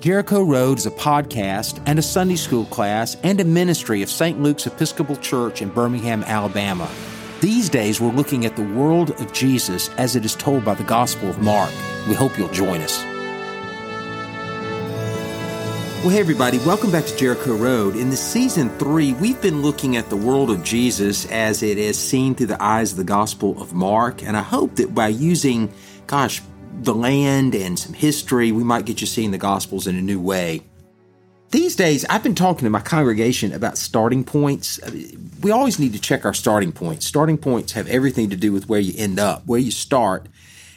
Jericho 0.00 0.42
Road 0.42 0.76
is 0.76 0.84
a 0.84 0.90
podcast 0.90 1.82
and 1.86 1.98
a 1.98 2.02
Sunday 2.02 2.36
school 2.36 2.66
class 2.66 3.16
and 3.22 3.40
a 3.40 3.44
ministry 3.44 4.02
of 4.02 4.10
St. 4.10 4.38
Luke's 4.38 4.66
Episcopal 4.66 5.16
Church 5.16 5.62
in 5.62 5.70
Birmingham, 5.70 6.22
Alabama. 6.24 6.86
These 7.40 7.70
days, 7.70 7.98
we're 7.98 8.12
looking 8.12 8.44
at 8.44 8.56
the 8.56 8.62
world 8.62 9.18
of 9.18 9.32
Jesus 9.32 9.88
as 9.94 10.14
it 10.14 10.26
is 10.26 10.34
told 10.34 10.66
by 10.66 10.74
the 10.74 10.84
Gospel 10.84 11.30
of 11.30 11.40
Mark. 11.40 11.70
We 12.06 12.14
hope 12.14 12.36
you'll 12.36 12.50
join 12.50 12.82
us. 12.82 13.02
Well, 16.04 16.10
hey, 16.10 16.20
everybody, 16.20 16.58
welcome 16.58 16.92
back 16.92 17.06
to 17.06 17.16
Jericho 17.16 17.56
Road. 17.56 17.96
In 17.96 18.10
the 18.10 18.18
season 18.18 18.68
three, 18.78 19.14
we've 19.14 19.40
been 19.40 19.62
looking 19.62 19.96
at 19.96 20.10
the 20.10 20.16
world 20.16 20.50
of 20.50 20.62
Jesus 20.62 21.24
as 21.32 21.62
it 21.62 21.78
is 21.78 21.98
seen 21.98 22.34
through 22.34 22.48
the 22.48 22.62
eyes 22.62 22.92
of 22.92 22.98
the 22.98 23.04
Gospel 23.04 23.60
of 23.62 23.72
Mark. 23.72 24.22
And 24.22 24.36
I 24.36 24.42
hope 24.42 24.76
that 24.76 24.94
by 24.94 25.08
using, 25.08 25.72
gosh, 26.06 26.42
the 26.82 26.94
land 26.94 27.54
and 27.54 27.78
some 27.78 27.94
history, 27.94 28.52
we 28.52 28.64
might 28.64 28.84
get 28.84 29.00
you 29.00 29.06
seeing 29.06 29.30
the 29.30 29.38
Gospels 29.38 29.86
in 29.86 29.96
a 29.96 30.02
new 30.02 30.20
way. 30.20 30.62
These 31.50 31.76
days, 31.76 32.04
I've 32.06 32.22
been 32.22 32.34
talking 32.34 32.64
to 32.64 32.70
my 32.70 32.80
congregation 32.80 33.52
about 33.52 33.78
starting 33.78 34.24
points. 34.24 34.80
We 35.40 35.50
always 35.50 35.78
need 35.78 35.92
to 35.92 36.00
check 36.00 36.24
our 36.24 36.34
starting 36.34 36.72
points. 36.72 37.06
Starting 37.06 37.38
points 37.38 37.72
have 37.72 37.86
everything 37.86 38.30
to 38.30 38.36
do 38.36 38.52
with 38.52 38.68
where 38.68 38.80
you 38.80 38.94
end 38.96 39.18
up. 39.18 39.46
Where 39.46 39.60
you 39.60 39.70
start 39.70 40.26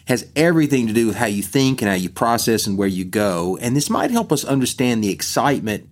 has 0.08 0.28
everything 0.36 0.88
to 0.88 0.94
do 0.94 1.08
with 1.08 1.16
how 1.16 1.26
you 1.26 1.44
think 1.44 1.82
and 1.82 1.90
how 1.90 1.96
you 1.96 2.10
process 2.10 2.66
and 2.66 2.78
where 2.78 2.88
you 2.88 3.06
go. 3.06 3.58
And 3.62 3.76
this 3.76 3.90
might 3.90 4.12
help 4.12 4.32
us 4.32 4.46
understand 4.46 5.04
the 5.04 5.12
excitement 5.12 5.90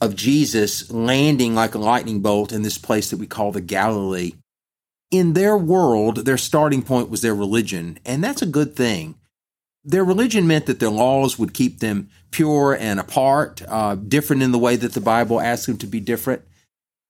of 0.00 0.14
Jesus 0.14 0.90
landing 0.90 1.54
like 1.54 1.74
a 1.74 1.78
lightning 1.78 2.20
bolt 2.20 2.52
in 2.52 2.62
this 2.62 2.78
place 2.78 3.10
that 3.10 3.18
we 3.18 3.26
call 3.26 3.52
the 3.52 3.60
Galilee. 3.60 4.32
In 5.10 5.32
their 5.32 5.56
world, 5.56 6.24
their 6.24 6.38
starting 6.38 6.82
point 6.82 7.10
was 7.10 7.22
their 7.22 7.34
religion, 7.34 7.98
and 8.04 8.22
that's 8.22 8.42
a 8.42 8.46
good 8.46 8.76
thing. 8.76 9.16
Their 9.88 10.04
religion 10.04 10.46
meant 10.46 10.66
that 10.66 10.80
their 10.80 10.90
laws 10.90 11.38
would 11.38 11.54
keep 11.54 11.78
them 11.78 12.10
pure 12.30 12.76
and 12.78 13.00
apart, 13.00 13.62
uh, 13.66 13.94
different 13.94 14.42
in 14.42 14.52
the 14.52 14.58
way 14.58 14.76
that 14.76 14.92
the 14.92 15.00
Bible 15.00 15.40
asks 15.40 15.64
them 15.64 15.78
to 15.78 15.86
be 15.86 15.98
different. 15.98 16.42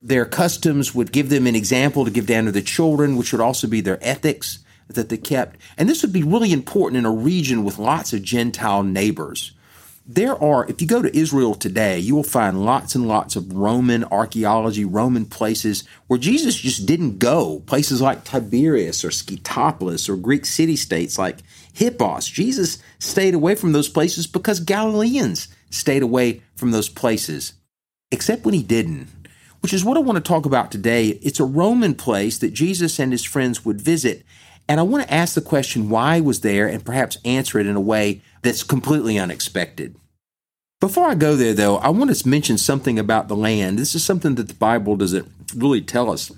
Their 0.01 0.25
customs 0.25 0.95
would 0.95 1.11
give 1.11 1.29
them 1.29 1.49
an 1.49 1.57
example 1.57 2.05
to 2.05 2.11
give 2.13 2.29
down 2.29 2.45
to 2.45 2.53
the 2.53 2.63
children, 2.63 3.17
which 3.17 3.33
would 3.33 3.41
also 3.41 3.67
be 3.67 3.81
their 3.81 3.99
ethics 4.01 4.61
that 4.87 5.09
they 5.09 5.17
kept. 5.17 5.57
And 5.77 5.89
this 5.89 6.03
would 6.03 6.13
be 6.13 6.23
really 6.23 6.53
important 6.53 6.99
in 6.99 7.05
a 7.05 7.11
region 7.11 7.65
with 7.65 7.81
lots 7.81 8.13
of 8.13 8.23
Gentile 8.23 8.85
neighbors. 8.85 9.55
There 10.07 10.41
are, 10.41 10.65
if 10.69 10.81
you 10.81 10.87
go 10.87 11.03
to 11.03 11.15
Israel 11.19 11.57
today, 11.57 11.99
you 11.99 12.15
will 12.15 12.23
find 12.23 12.65
lots 12.65 12.95
and 12.95 13.09
lots 13.09 13.35
of 13.35 13.53
Roman 13.53 14.05
archaeology, 14.05 14.85
Roman 14.85 15.27
places 15.27 15.83
where 16.07 16.19
Jesus 16.19 16.55
just 16.55 16.87
didn't 16.87 17.19
go. 17.19 17.65
Places 17.67 18.01
like 18.01 18.23
Tiberias 18.23 19.05
or 19.05 19.11
Scythopolis 19.11 20.09
or 20.09 20.17
Greek 20.17 20.47
city 20.47 20.77
states 20.77 21.19
like 21.19 21.39
Hippos. 21.79 22.27
Jesus 22.27 22.79
stayed 22.99 23.35
away 23.35 23.55
from 23.55 23.71
those 23.71 23.89
places 23.89 24.27
because 24.27 24.59
Galileans 24.59 25.47
stayed 25.71 26.03
away 26.03 26.43
from 26.57 26.73
those 26.73 26.89
places, 26.89 27.53
except 28.11 28.45
when 28.45 28.55
he 28.55 28.65
didn't, 28.65 29.07
which 29.61 29.73
is 29.73 29.85
what 29.85 29.97
I 29.97 30.01
want 30.01 30.17
to 30.17 30.29
talk 30.29 30.45
about 30.45 30.73
today. 30.73 31.11
It's 31.23 31.39
a 31.39 31.45
Roman 31.45 31.95
place 31.95 32.39
that 32.39 32.53
Jesus 32.53 32.99
and 32.99 33.13
his 33.13 33.25
friends 33.25 33.65
would 33.65 33.81
visit. 33.81 34.25
And 34.69 34.81
I 34.81 34.83
want 34.83 35.07
to 35.07 35.15
ask 35.15 35.35
the 35.35 35.41
question 35.41 35.89
why 35.89 36.19
was 36.19 36.41
there 36.41 36.67
and 36.67 36.85
perhaps 36.85 37.19
answer 37.25 37.61
it 37.61 37.67
in 37.69 37.77
a 37.77 37.81
way 37.81 38.23
that's 38.43 38.65
completely 38.65 39.17
unexpected. 39.17 39.95
Before 40.81 41.07
I 41.07 41.15
go 41.15 41.37
there, 41.37 41.55
though, 41.55 41.77
I 41.77 41.91
want 41.91 42.13
to 42.13 42.29
mention 42.29 42.59
something 42.59 42.99
about 42.99 43.29
the 43.29 43.37
land. 43.37 43.79
This 43.79 43.95
is 43.95 44.05
something 44.05 44.35
that 44.35 44.49
the 44.49 44.55
Bible 44.55 44.97
doesn't 44.97 45.31
really 45.55 45.81
tell 45.81 46.11
us 46.11 46.33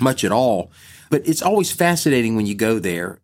much 0.00 0.22
at 0.22 0.30
all, 0.30 0.70
but 1.10 1.26
it's 1.26 1.42
always 1.42 1.72
fascinating 1.72 2.36
when 2.36 2.46
you 2.46 2.54
go 2.54 2.78
there. 2.78 3.18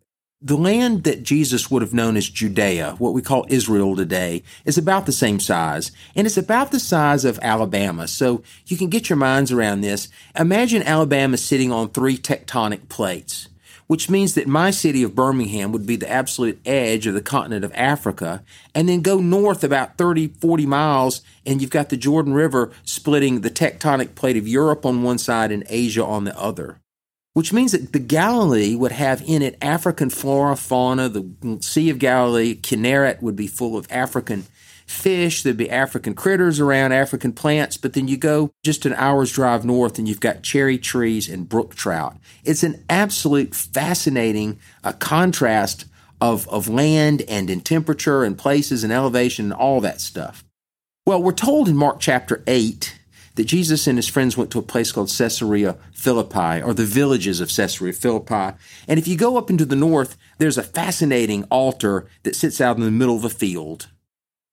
The 0.45 0.55
land 0.55 1.05
that 1.05 1.23
Jesus 1.23 1.71
would 1.71 1.81
have 1.81 1.91
known 1.91 2.15
as 2.15 2.29
Judea, 2.29 2.97
what 2.99 3.15
we 3.15 3.23
call 3.23 3.47
Israel 3.49 3.95
today, 3.95 4.43
is 4.63 4.77
about 4.77 5.07
the 5.07 5.11
same 5.11 5.39
size, 5.39 5.91
and 6.15 6.27
it's 6.27 6.37
about 6.37 6.71
the 6.71 6.79
size 6.79 7.25
of 7.25 7.39
Alabama. 7.41 8.07
So 8.07 8.43
you 8.67 8.77
can 8.77 8.89
get 8.89 9.09
your 9.09 9.17
minds 9.17 9.51
around 9.51 9.81
this. 9.81 10.07
Imagine 10.37 10.83
Alabama 10.83 11.37
sitting 11.37 11.71
on 11.71 11.89
three 11.89 12.15
tectonic 12.15 12.89
plates 12.89 13.49
which 13.87 14.09
means 14.09 14.33
that 14.33 14.47
my 14.47 14.71
city 14.71 15.03
of 15.03 15.13
Birmingham 15.13 15.71
would 15.71 15.85
be 15.85 15.95
the 15.95 16.09
absolute 16.09 16.59
edge 16.65 17.05
of 17.05 17.13
the 17.13 17.21
continent 17.21 17.63
of 17.63 17.71
Africa, 17.75 18.43
and 18.73 18.89
then 18.89 19.01
go 19.01 19.19
north 19.19 19.63
about 19.63 19.95
30, 19.95 20.29
40 20.29 20.65
miles, 20.65 21.21
and 21.45 21.61
you've 21.61 21.69
got 21.69 21.89
the 21.89 21.97
Jordan 21.97 22.33
River 22.33 22.71
splitting 22.83 23.41
the 23.41 23.51
tectonic 23.51 24.15
plate 24.15 24.37
of 24.37 24.47
Europe 24.47 24.87
on 24.87 25.03
one 25.03 25.19
side 25.19 25.51
and 25.51 25.63
Asia 25.69 26.03
on 26.03 26.23
the 26.23 26.35
other. 26.35 26.79
Which 27.35 27.51
means 27.51 27.73
that 27.73 27.91
the 27.91 27.99
Galilee 27.99 28.75
would 28.75 28.93
have 28.93 29.21
in 29.27 29.41
it 29.41 29.57
African 29.61 30.09
flora, 30.09 30.55
fauna, 30.55 31.09
the 31.09 31.59
Sea 31.59 31.89
of 31.89 31.99
Galilee, 31.99 32.55
Kinneret 32.55 33.21
would 33.21 33.35
be 33.35 33.45
full 33.45 33.77
of 33.77 33.87
African 33.91 34.45
fish, 34.87 35.43
there'd 35.43 35.57
be 35.57 35.69
African 35.69 36.13
critters 36.13 36.61
around, 36.61 36.93
African 36.93 37.33
plants, 37.33 37.75
but 37.75 37.91
then 37.91 38.07
you 38.07 38.15
go 38.15 38.51
just 38.63 38.85
an 38.85 38.93
hour's 38.93 39.33
drive 39.33 39.65
north 39.65 39.99
and 39.99 40.07
you've 40.07 40.21
got 40.21 40.43
cherry 40.43 40.77
trees 40.77 41.27
and 41.27 41.49
brook 41.49 41.75
trout. 41.75 42.15
It's 42.45 42.63
an 42.63 42.85
absolute 42.89 43.53
fascinating 43.53 44.57
uh, 44.81 44.93
contrast 44.93 45.85
of, 46.21 46.47
of 46.47 46.69
land 46.69 47.23
and 47.27 47.49
in 47.49 47.59
temperature 47.59 48.23
and 48.23 48.37
places 48.37 48.85
and 48.85 48.93
elevation 48.93 49.45
and 49.45 49.53
all 49.53 49.81
that 49.81 49.99
stuff. 49.99 50.45
Well, 51.05 51.21
we're 51.21 51.33
told 51.33 51.67
in 51.67 51.75
Mark 51.75 51.99
chapter 51.99 52.41
8 52.47 52.97
that 53.35 53.45
Jesus 53.45 53.87
and 53.87 53.97
his 53.97 54.07
friends 54.07 54.37
went 54.37 54.51
to 54.51 54.59
a 54.59 54.63
place 54.63 54.91
called 54.91 55.13
Caesarea 55.15 55.77
Philippi, 55.93 56.61
or 56.61 56.73
the 56.73 56.85
villages 56.85 57.41
of 57.41 57.49
Caesarea 57.49 57.93
Philippi. 57.93 58.57
And 58.87 58.97
if 58.97 59.07
you 59.07 59.17
go 59.17 59.37
up 59.37 59.49
into 59.49 59.65
the 59.65 59.75
north, 59.75 60.17
there's 60.37 60.57
a 60.57 60.63
fascinating 60.63 61.43
altar 61.45 62.07
that 62.23 62.35
sits 62.35 62.59
out 62.59 62.77
in 62.77 62.83
the 62.83 62.91
middle 62.91 63.15
of 63.15 63.25
a 63.25 63.29
field 63.29 63.87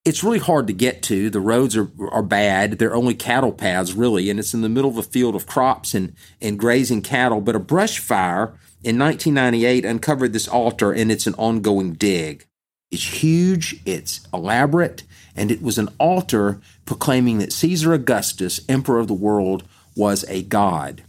it's 0.05 0.25
really 0.25 0.39
hard 0.39 0.67
to 0.67 0.73
get 0.73 1.03
to. 1.05 1.31
The 1.31 1.41
roads 1.41 1.77
are, 1.77 1.89
are 2.11 2.23
bad. 2.23 2.79
They're 2.79 2.95
only 2.95 3.15
cattle 3.15 3.53
paths, 3.53 3.93
really, 3.93 4.31
and 4.31 4.39
it's 4.39 4.55
in 4.55 4.63
the 4.63 4.69
middle 4.69 4.91
of 4.91 4.99
a 4.99 5.03
field 5.03 5.37
of 5.37 5.47
crops 5.47 5.95
and, 5.95 6.15
and 6.41 6.59
grazing 6.59 7.03
cattle. 7.03 7.41
But 7.41 7.57
a 7.57 7.61
brush 7.61 7.99
fire 7.99 8.55
in 8.83 8.99
1998 8.99 9.85
uncovered 9.85 10.33
this 10.33 10.49
altar, 10.49 10.93
and 10.93 11.13
it's 11.13 11.27
an 11.27 11.35
ongoing 11.35 11.93
dig. 11.93 12.47
It's 12.91 13.23
huge, 13.23 13.81
it's 13.87 14.27
elaborate, 14.35 15.05
and 15.37 15.51
it 15.51 15.63
was 15.63 15.79
an 15.79 15.89
altar 15.99 16.61
proclaiming 16.85 17.39
that 17.39 17.53
Caesar 17.53 17.93
Augustus, 17.93 18.61
emperor 18.69 18.99
of 18.99 19.09
the 19.09 19.15
world, 19.15 19.65
was 19.97 20.25
a 20.29 20.43
god. 20.43 21.03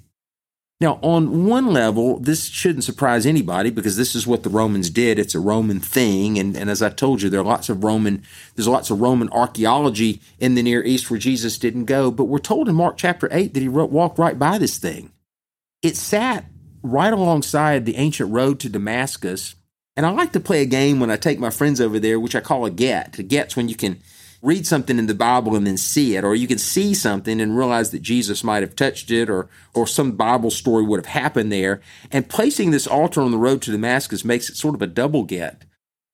Now, 0.83 0.99
on 1.01 1.45
one 1.45 1.67
level, 1.67 2.19
this 2.19 2.47
shouldn't 2.47 2.83
surprise 2.83 3.25
anybody 3.25 3.69
because 3.69 3.95
this 3.95 4.15
is 4.15 4.27
what 4.27 4.43
the 4.43 4.49
Romans 4.49 4.89
did. 4.89 5.17
It's 5.17 5.33
a 5.33 5.39
Roman 5.39 5.79
thing. 5.79 6.37
And, 6.37 6.57
and 6.57 6.69
as 6.69 6.81
I 6.81 6.89
told 6.89 7.21
you, 7.21 7.29
there 7.29 7.39
are 7.39 7.45
lots 7.45 7.69
of 7.69 7.85
Roman, 7.85 8.21
there's 8.55 8.67
lots 8.67 8.89
of 8.89 8.99
Roman 8.99 9.29
archaeology 9.29 10.19
in 10.39 10.55
the 10.55 10.61
Near 10.61 10.83
East 10.83 11.09
where 11.09 11.19
Jesus 11.19 11.57
didn't 11.57 11.85
go. 11.85 12.11
But 12.11 12.25
we're 12.25 12.39
told 12.39 12.67
in 12.67 12.75
Mark 12.75 12.97
chapter 12.97 13.29
8 13.31 13.53
that 13.53 13.61
he 13.61 13.69
walked 13.69 14.19
right 14.19 14.37
by 14.37 14.57
this 14.57 14.77
thing. 14.77 15.13
It 15.81 15.95
sat 15.95 16.45
right 16.81 17.13
alongside 17.13 17.85
the 17.85 17.95
ancient 17.95 18.33
road 18.33 18.59
to 18.59 18.67
Damascus. 18.67 19.55
And 19.95 20.05
I 20.05 20.09
like 20.09 20.33
to 20.33 20.41
play 20.41 20.61
a 20.61 20.65
game 20.65 20.99
when 20.99 21.11
I 21.11 21.15
take 21.15 21.39
my 21.39 21.49
friends 21.49 21.79
over 21.79 21.97
there, 21.97 22.19
which 22.19 22.35
I 22.35 22.41
call 22.41 22.65
a 22.65 22.69
get. 22.69 23.17
A 23.19 23.23
get's 23.23 23.55
when 23.55 23.69
you 23.69 23.75
can 23.75 24.01
read 24.43 24.67
something 24.67 24.99
in 24.99 25.07
the 25.07 25.15
Bible 25.15 25.55
and 25.55 25.65
then 25.65 25.77
see 25.77 26.15
it, 26.15 26.23
or 26.23 26.35
you 26.35 26.47
can 26.47 26.57
see 26.57 26.93
something 26.93 27.39
and 27.39 27.57
realize 27.57 27.91
that 27.91 28.01
Jesus 28.01 28.43
might 28.43 28.61
have 28.61 28.75
touched 28.75 29.09
it, 29.09 29.29
or 29.29 29.49
or 29.73 29.87
some 29.87 30.11
Bible 30.11 30.51
story 30.51 30.83
would 30.83 30.99
have 30.99 31.21
happened 31.21 31.51
there. 31.51 31.81
And 32.11 32.29
placing 32.29 32.71
this 32.71 32.85
altar 32.85 33.21
on 33.21 33.31
the 33.31 33.37
road 33.37 33.61
to 33.63 33.71
Damascus 33.71 34.25
makes 34.25 34.49
it 34.49 34.57
sort 34.57 34.75
of 34.75 34.81
a 34.81 34.87
double 34.87 35.23
get. 35.23 35.63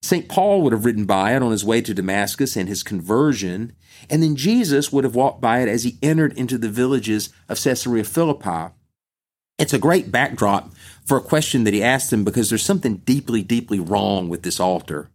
St. 0.02 0.30
Paul 0.30 0.62
would 0.62 0.72
have 0.72 0.86
ridden 0.86 1.06
by 1.06 1.36
it 1.36 1.44
on 1.44 1.52
his 1.52 1.66
way 1.66 1.82
to 1.82 1.94
Damascus 1.94 2.56
and 2.56 2.70
his 2.70 2.84
conversion, 2.84 3.74
and 4.10 4.24
then 4.24 4.36
Jesus 4.36 4.94
would 4.94 5.04
have 5.04 5.16
walked 5.16 5.42
by 5.42 5.60
it 5.60 5.68
as 5.68 5.84
he 5.84 5.98
entered 6.02 6.38
into 6.38 6.58
the 6.58 6.70
villages 6.70 7.34
of 7.50 7.62
Caesarea 7.62 8.06
Philippi. 8.06 8.74
It's 9.58 9.74
a 9.74 9.80
great 9.80 10.10
backdrop 10.10 10.72
for 11.04 11.18
a 11.18 11.22
question 11.22 11.66
that 11.66 11.74
he 11.74 11.84
asked 11.84 12.14
him 12.14 12.24
because 12.24 12.50
there's 12.50 12.64
something 12.64 12.98
deeply, 12.98 13.42
deeply 13.42 13.80
wrong 13.80 14.30
with 14.30 14.44
this 14.44 14.60
altar. 14.60 15.10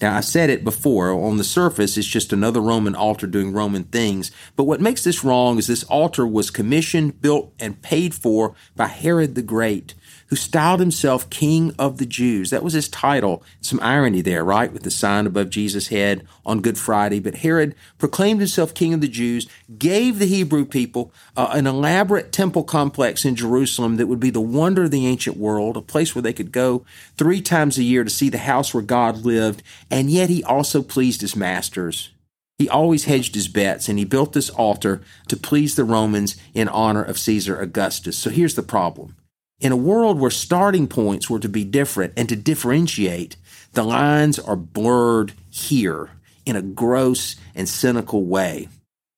Now, 0.00 0.16
I 0.16 0.20
said 0.20 0.48
it 0.48 0.62
before, 0.62 1.10
on 1.10 1.38
the 1.38 1.44
surface, 1.44 1.96
it's 1.96 2.06
just 2.06 2.32
another 2.32 2.60
Roman 2.60 2.94
altar 2.94 3.26
doing 3.26 3.52
Roman 3.52 3.82
things. 3.82 4.30
But 4.54 4.62
what 4.62 4.80
makes 4.80 5.02
this 5.02 5.24
wrong 5.24 5.58
is 5.58 5.66
this 5.66 5.82
altar 5.84 6.24
was 6.24 6.52
commissioned, 6.52 7.20
built, 7.20 7.52
and 7.58 7.82
paid 7.82 8.14
for 8.14 8.54
by 8.76 8.86
Herod 8.86 9.34
the 9.34 9.42
Great, 9.42 9.94
who 10.28 10.36
styled 10.36 10.80
himself 10.80 11.28
King 11.30 11.74
of 11.78 11.98
the 11.98 12.06
Jews. 12.06 12.50
That 12.50 12.62
was 12.62 12.74
his 12.74 12.88
title. 12.88 13.42
Some 13.60 13.80
irony 13.80 14.20
there, 14.20 14.44
right? 14.44 14.72
With 14.72 14.82
the 14.82 14.90
sign 14.90 15.26
above 15.26 15.50
Jesus' 15.50 15.88
head 15.88 16.26
on 16.44 16.60
Good 16.60 16.78
Friday. 16.78 17.18
But 17.18 17.36
Herod 17.36 17.74
proclaimed 17.98 18.40
himself 18.40 18.74
King 18.74 18.94
of 18.94 19.00
the 19.00 19.08
Jews, 19.08 19.48
gave 19.78 20.18
the 20.18 20.26
Hebrew 20.26 20.64
people 20.64 21.12
uh, 21.36 21.50
an 21.52 21.66
elaborate 21.66 22.30
temple 22.30 22.64
complex 22.64 23.24
in 23.24 23.36
Jerusalem 23.36 23.96
that 23.96 24.06
would 24.06 24.20
be 24.20 24.30
the 24.30 24.40
wonder 24.40 24.84
of 24.84 24.90
the 24.90 25.06
ancient 25.06 25.36
world, 25.36 25.76
a 25.76 25.82
place 25.82 26.14
where 26.14 26.22
they 26.22 26.32
could 26.32 26.52
go 26.52 26.84
three 27.16 27.40
times 27.40 27.78
a 27.78 27.82
year 27.82 28.04
to 28.04 28.10
see 28.10 28.28
the 28.28 28.38
house 28.38 28.74
where 28.74 28.82
God 28.82 29.24
lived. 29.24 29.62
And 29.90 30.10
yet 30.10 30.28
he 30.28 30.44
also 30.44 30.82
pleased 30.82 31.22
his 31.22 31.36
masters. 31.36 32.10
He 32.58 32.68
always 32.68 33.04
hedged 33.04 33.36
his 33.36 33.46
bets 33.46 33.88
and 33.88 33.98
he 33.98 34.04
built 34.04 34.32
this 34.32 34.50
altar 34.50 35.00
to 35.28 35.36
please 35.36 35.76
the 35.76 35.84
Romans 35.84 36.36
in 36.54 36.68
honor 36.68 37.02
of 37.02 37.18
Caesar 37.18 37.60
Augustus. 37.60 38.18
So 38.18 38.30
here's 38.30 38.56
the 38.56 38.62
problem. 38.62 39.14
In 39.60 39.72
a 39.72 39.76
world 39.76 40.20
where 40.20 40.30
starting 40.30 40.86
points 40.86 41.28
were 41.28 41.40
to 41.40 41.48
be 41.48 41.64
different 41.64 42.12
and 42.16 42.28
to 42.28 42.36
differentiate, 42.36 43.36
the 43.72 43.82
lines 43.82 44.38
are 44.38 44.54
blurred 44.54 45.32
here 45.50 46.10
in 46.46 46.54
a 46.54 46.62
gross 46.62 47.34
and 47.56 47.68
cynical 47.68 48.24
way. 48.24 48.68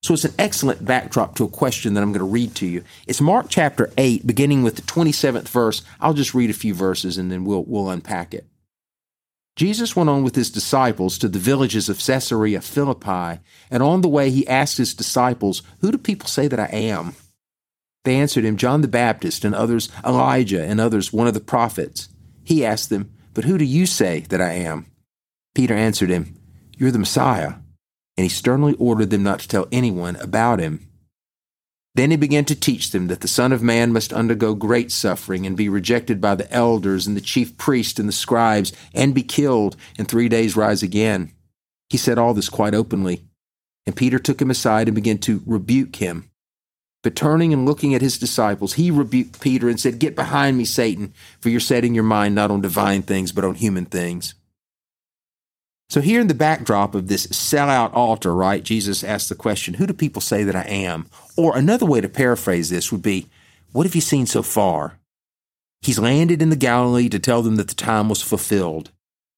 So 0.02 0.14
it's 0.14 0.24
an 0.24 0.34
excellent 0.38 0.82
backdrop 0.82 1.34
to 1.34 1.44
a 1.44 1.48
question 1.48 1.92
that 1.92 2.02
I'm 2.02 2.12
going 2.12 2.20
to 2.20 2.24
read 2.24 2.54
to 2.56 2.66
you. 2.66 2.84
It's 3.06 3.20
Mark 3.20 3.46
chapter 3.50 3.92
8, 3.98 4.26
beginning 4.26 4.62
with 4.62 4.76
the 4.76 4.82
27th 4.82 5.48
verse. 5.48 5.82
I'll 6.00 6.14
just 6.14 6.32
read 6.32 6.48
a 6.48 6.54
few 6.54 6.72
verses 6.72 7.18
and 7.18 7.30
then 7.30 7.44
we'll, 7.44 7.64
we'll 7.64 7.90
unpack 7.90 8.32
it. 8.32 8.46
Jesus 9.56 9.94
went 9.94 10.08
on 10.08 10.24
with 10.24 10.36
his 10.36 10.50
disciples 10.50 11.18
to 11.18 11.28
the 11.28 11.38
villages 11.38 11.90
of 11.90 11.98
Caesarea 11.98 12.62
Philippi, 12.62 13.40
and 13.70 13.82
on 13.82 14.00
the 14.00 14.08
way 14.08 14.30
he 14.30 14.48
asked 14.48 14.78
his 14.78 14.94
disciples, 14.94 15.62
Who 15.80 15.92
do 15.92 15.98
people 15.98 16.28
say 16.28 16.48
that 16.48 16.60
I 16.60 16.68
am? 16.68 17.14
They 18.04 18.16
answered 18.16 18.44
him, 18.44 18.56
John 18.56 18.80
the 18.80 18.88
Baptist, 18.88 19.44
and 19.44 19.54
others 19.54 19.90
Elijah, 20.04 20.64
and 20.64 20.80
others 20.80 21.12
one 21.12 21.26
of 21.26 21.34
the 21.34 21.40
prophets. 21.40 22.08
He 22.44 22.64
asked 22.64 22.90
them, 22.90 23.12
But 23.34 23.44
who 23.44 23.58
do 23.58 23.64
you 23.64 23.86
say 23.86 24.20
that 24.30 24.40
I 24.40 24.52
am? 24.52 24.86
Peter 25.54 25.74
answered 25.74 26.10
him, 26.10 26.36
You're 26.76 26.90
the 26.90 26.98
Messiah 26.98 27.54
and 28.20 28.26
he 28.26 28.28
sternly 28.28 28.74
ordered 28.74 29.08
them 29.08 29.22
not 29.22 29.40
to 29.40 29.48
tell 29.48 29.66
anyone 29.72 30.14
about 30.16 30.60
him. 30.60 30.86
Then 31.94 32.10
he 32.10 32.18
began 32.18 32.44
to 32.44 32.54
teach 32.54 32.90
them 32.90 33.06
that 33.06 33.22
the 33.22 33.28
Son 33.28 33.50
of 33.50 33.62
Man 33.62 33.94
must 33.94 34.12
undergo 34.12 34.54
great 34.54 34.92
suffering 34.92 35.46
and 35.46 35.56
be 35.56 35.70
rejected 35.70 36.20
by 36.20 36.34
the 36.34 36.52
elders 36.52 37.06
and 37.06 37.16
the 37.16 37.22
chief 37.22 37.56
priests 37.56 37.98
and 37.98 38.06
the 38.06 38.12
scribes 38.12 38.74
and 38.92 39.14
be 39.14 39.22
killed 39.22 39.74
and 39.98 40.06
three 40.06 40.28
days 40.28 40.54
rise 40.54 40.82
again. 40.82 41.32
He 41.88 41.96
said 41.96 42.18
all 42.18 42.34
this 42.34 42.50
quite 42.50 42.74
openly. 42.74 43.22
And 43.86 43.96
Peter 43.96 44.18
took 44.18 44.42
him 44.42 44.50
aside 44.50 44.86
and 44.86 44.94
began 44.94 45.16
to 45.20 45.42
rebuke 45.46 45.96
him. 45.96 46.29
But 47.02 47.16
turning 47.16 47.52
and 47.52 47.64
looking 47.64 47.94
at 47.94 48.02
his 48.02 48.18
disciples, 48.18 48.74
he 48.74 48.90
rebuked 48.90 49.40
Peter 49.40 49.68
and 49.68 49.80
said, 49.80 49.98
Get 49.98 50.14
behind 50.14 50.58
me, 50.58 50.64
Satan, 50.64 51.14
for 51.40 51.48
you're 51.48 51.60
setting 51.60 51.94
your 51.94 52.04
mind 52.04 52.34
not 52.34 52.50
on 52.50 52.60
divine 52.60 53.02
things, 53.02 53.32
but 53.32 53.44
on 53.44 53.54
human 53.54 53.86
things. 53.86 54.34
So, 55.88 56.00
here 56.00 56.20
in 56.20 56.28
the 56.28 56.34
backdrop 56.34 56.94
of 56.94 57.08
this 57.08 57.26
sellout 57.28 57.92
altar, 57.94 58.34
right, 58.34 58.62
Jesus 58.62 59.02
asked 59.02 59.28
the 59.28 59.34
question, 59.34 59.74
Who 59.74 59.86
do 59.86 59.92
people 59.92 60.20
say 60.20 60.44
that 60.44 60.54
I 60.54 60.62
am? 60.62 61.06
Or 61.36 61.56
another 61.56 61.86
way 61.86 62.00
to 62.00 62.08
paraphrase 62.08 62.68
this 62.68 62.92
would 62.92 63.02
be, 63.02 63.26
What 63.72 63.86
have 63.86 63.94
you 63.94 64.00
seen 64.00 64.26
so 64.26 64.42
far? 64.42 64.98
He's 65.82 65.98
landed 65.98 66.42
in 66.42 66.50
the 66.50 66.56
Galilee 66.56 67.08
to 67.08 67.18
tell 67.18 67.42
them 67.42 67.56
that 67.56 67.68
the 67.68 67.74
time 67.74 68.08
was 68.08 68.22
fulfilled, 68.22 68.90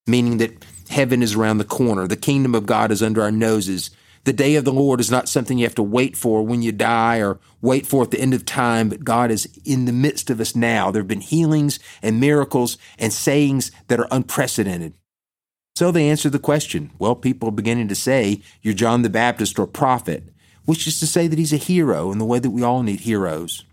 meaning 0.07 0.39
that 0.39 0.65
heaven 0.91 1.23
is 1.23 1.35
around 1.35 1.59
the 1.59 1.65
corner, 1.65 2.07
the 2.07 2.17
kingdom 2.17 2.55
of 2.55 2.67
God 2.67 2.91
is 2.91 3.03
under 3.03 3.23
our 3.23 3.31
noses. 3.31 3.91
The 4.25 4.33
day 4.33 4.55
of 4.55 4.65
the 4.65 4.73
Lord 4.73 5.01
is 5.01 5.11
not 5.11 5.29
something 5.29 5.59
you 5.59 5.65
have 5.65 5.75
to 5.75 5.83
wait 5.83 6.17
for 6.17 6.45
when 6.45 6.63
you 6.63 6.71
die 6.71 7.19
or 7.19 7.41
wait 7.61 7.87
for 7.87 8.05
at 8.05 8.13
the 8.13 8.21
end 8.21 8.35
of 8.35 8.45
time, 8.45 8.89
but 8.89 9.05
God 9.05 9.33
is 9.33 9.49
in 9.65 9.85
the 9.85 9.93
midst 9.93 10.31
of 10.31 10.41
us 10.41 10.55
now. 10.55 10.91
There 10.91 11.03
have 11.03 11.09
been 11.09 11.21
healings 11.21 11.81
and 12.03 12.21
miracles 12.21 12.79
and 12.99 13.13
sayings 13.13 13.73
that 13.89 13.99
are 13.99 14.09
unprecedented. 14.13 14.95
So 15.75 15.91
they 15.91 16.09
answered 16.09 16.33
the 16.33 16.39
question. 16.39 16.93
Well, 16.99 17.17
people 17.17 17.49
are 17.49 17.53
beginning 17.53 17.89
to 17.89 17.95
say 17.97 18.43
you're 18.61 18.75
John 18.75 19.03
the 19.03 19.11
Baptist 19.11 19.59
or 19.59 19.67
prophet, 19.67 20.25
which 20.67 20.87
is 20.87 21.01
to 21.01 21.07
say 21.07 21.27
that 21.27 21.39
he's 21.39 21.53
a 21.53 21.57
hero 21.57 22.13
in 22.13 22.19
the 22.19 22.25
way 22.25 22.39
that 22.39 22.51
we 22.51 22.63
all 22.63 22.83
need 22.85 23.01
heroes. 23.01 23.65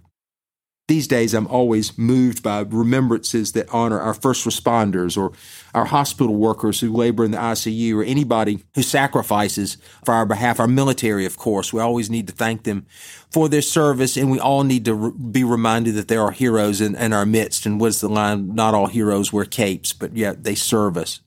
These 0.89 1.07
days, 1.07 1.35
I'm 1.35 1.45
always 1.45 1.95
moved 1.99 2.41
by 2.41 2.61
remembrances 2.61 3.51
that 3.51 3.71
honor 3.71 3.99
our 3.99 4.15
first 4.15 4.43
responders 4.43 5.15
or 5.15 5.33
our 5.75 5.85
hospital 5.85 6.35
workers 6.35 6.79
who 6.79 6.91
labor 6.91 7.23
in 7.23 7.29
the 7.29 7.37
ICU 7.37 7.93
or 7.93 8.03
anybody 8.03 8.63
who 8.73 8.81
sacrifices 8.81 9.77
for 10.03 10.15
our 10.15 10.25
behalf. 10.25 10.59
Our 10.59 10.67
military, 10.67 11.27
of 11.27 11.37
course, 11.37 11.71
we 11.71 11.79
always 11.79 12.09
need 12.09 12.25
to 12.25 12.33
thank 12.33 12.63
them 12.63 12.87
for 13.29 13.47
their 13.47 13.61
service, 13.61 14.17
and 14.17 14.31
we 14.31 14.39
all 14.39 14.63
need 14.63 14.85
to 14.85 14.95
re- 14.95 15.11
be 15.11 15.43
reminded 15.43 15.93
that 15.93 16.07
there 16.07 16.23
are 16.23 16.31
heroes 16.31 16.81
in, 16.81 16.95
in 16.95 17.13
our 17.13 17.25
midst. 17.25 17.67
And 17.67 17.79
what's 17.79 18.01
the 18.01 18.09
line? 18.09 18.55
Not 18.55 18.73
all 18.73 18.87
heroes 18.87 19.31
wear 19.31 19.45
capes, 19.45 19.93
but 19.93 20.17
yet 20.17 20.43
they 20.43 20.55
serve 20.55 20.97
us. 20.97 21.19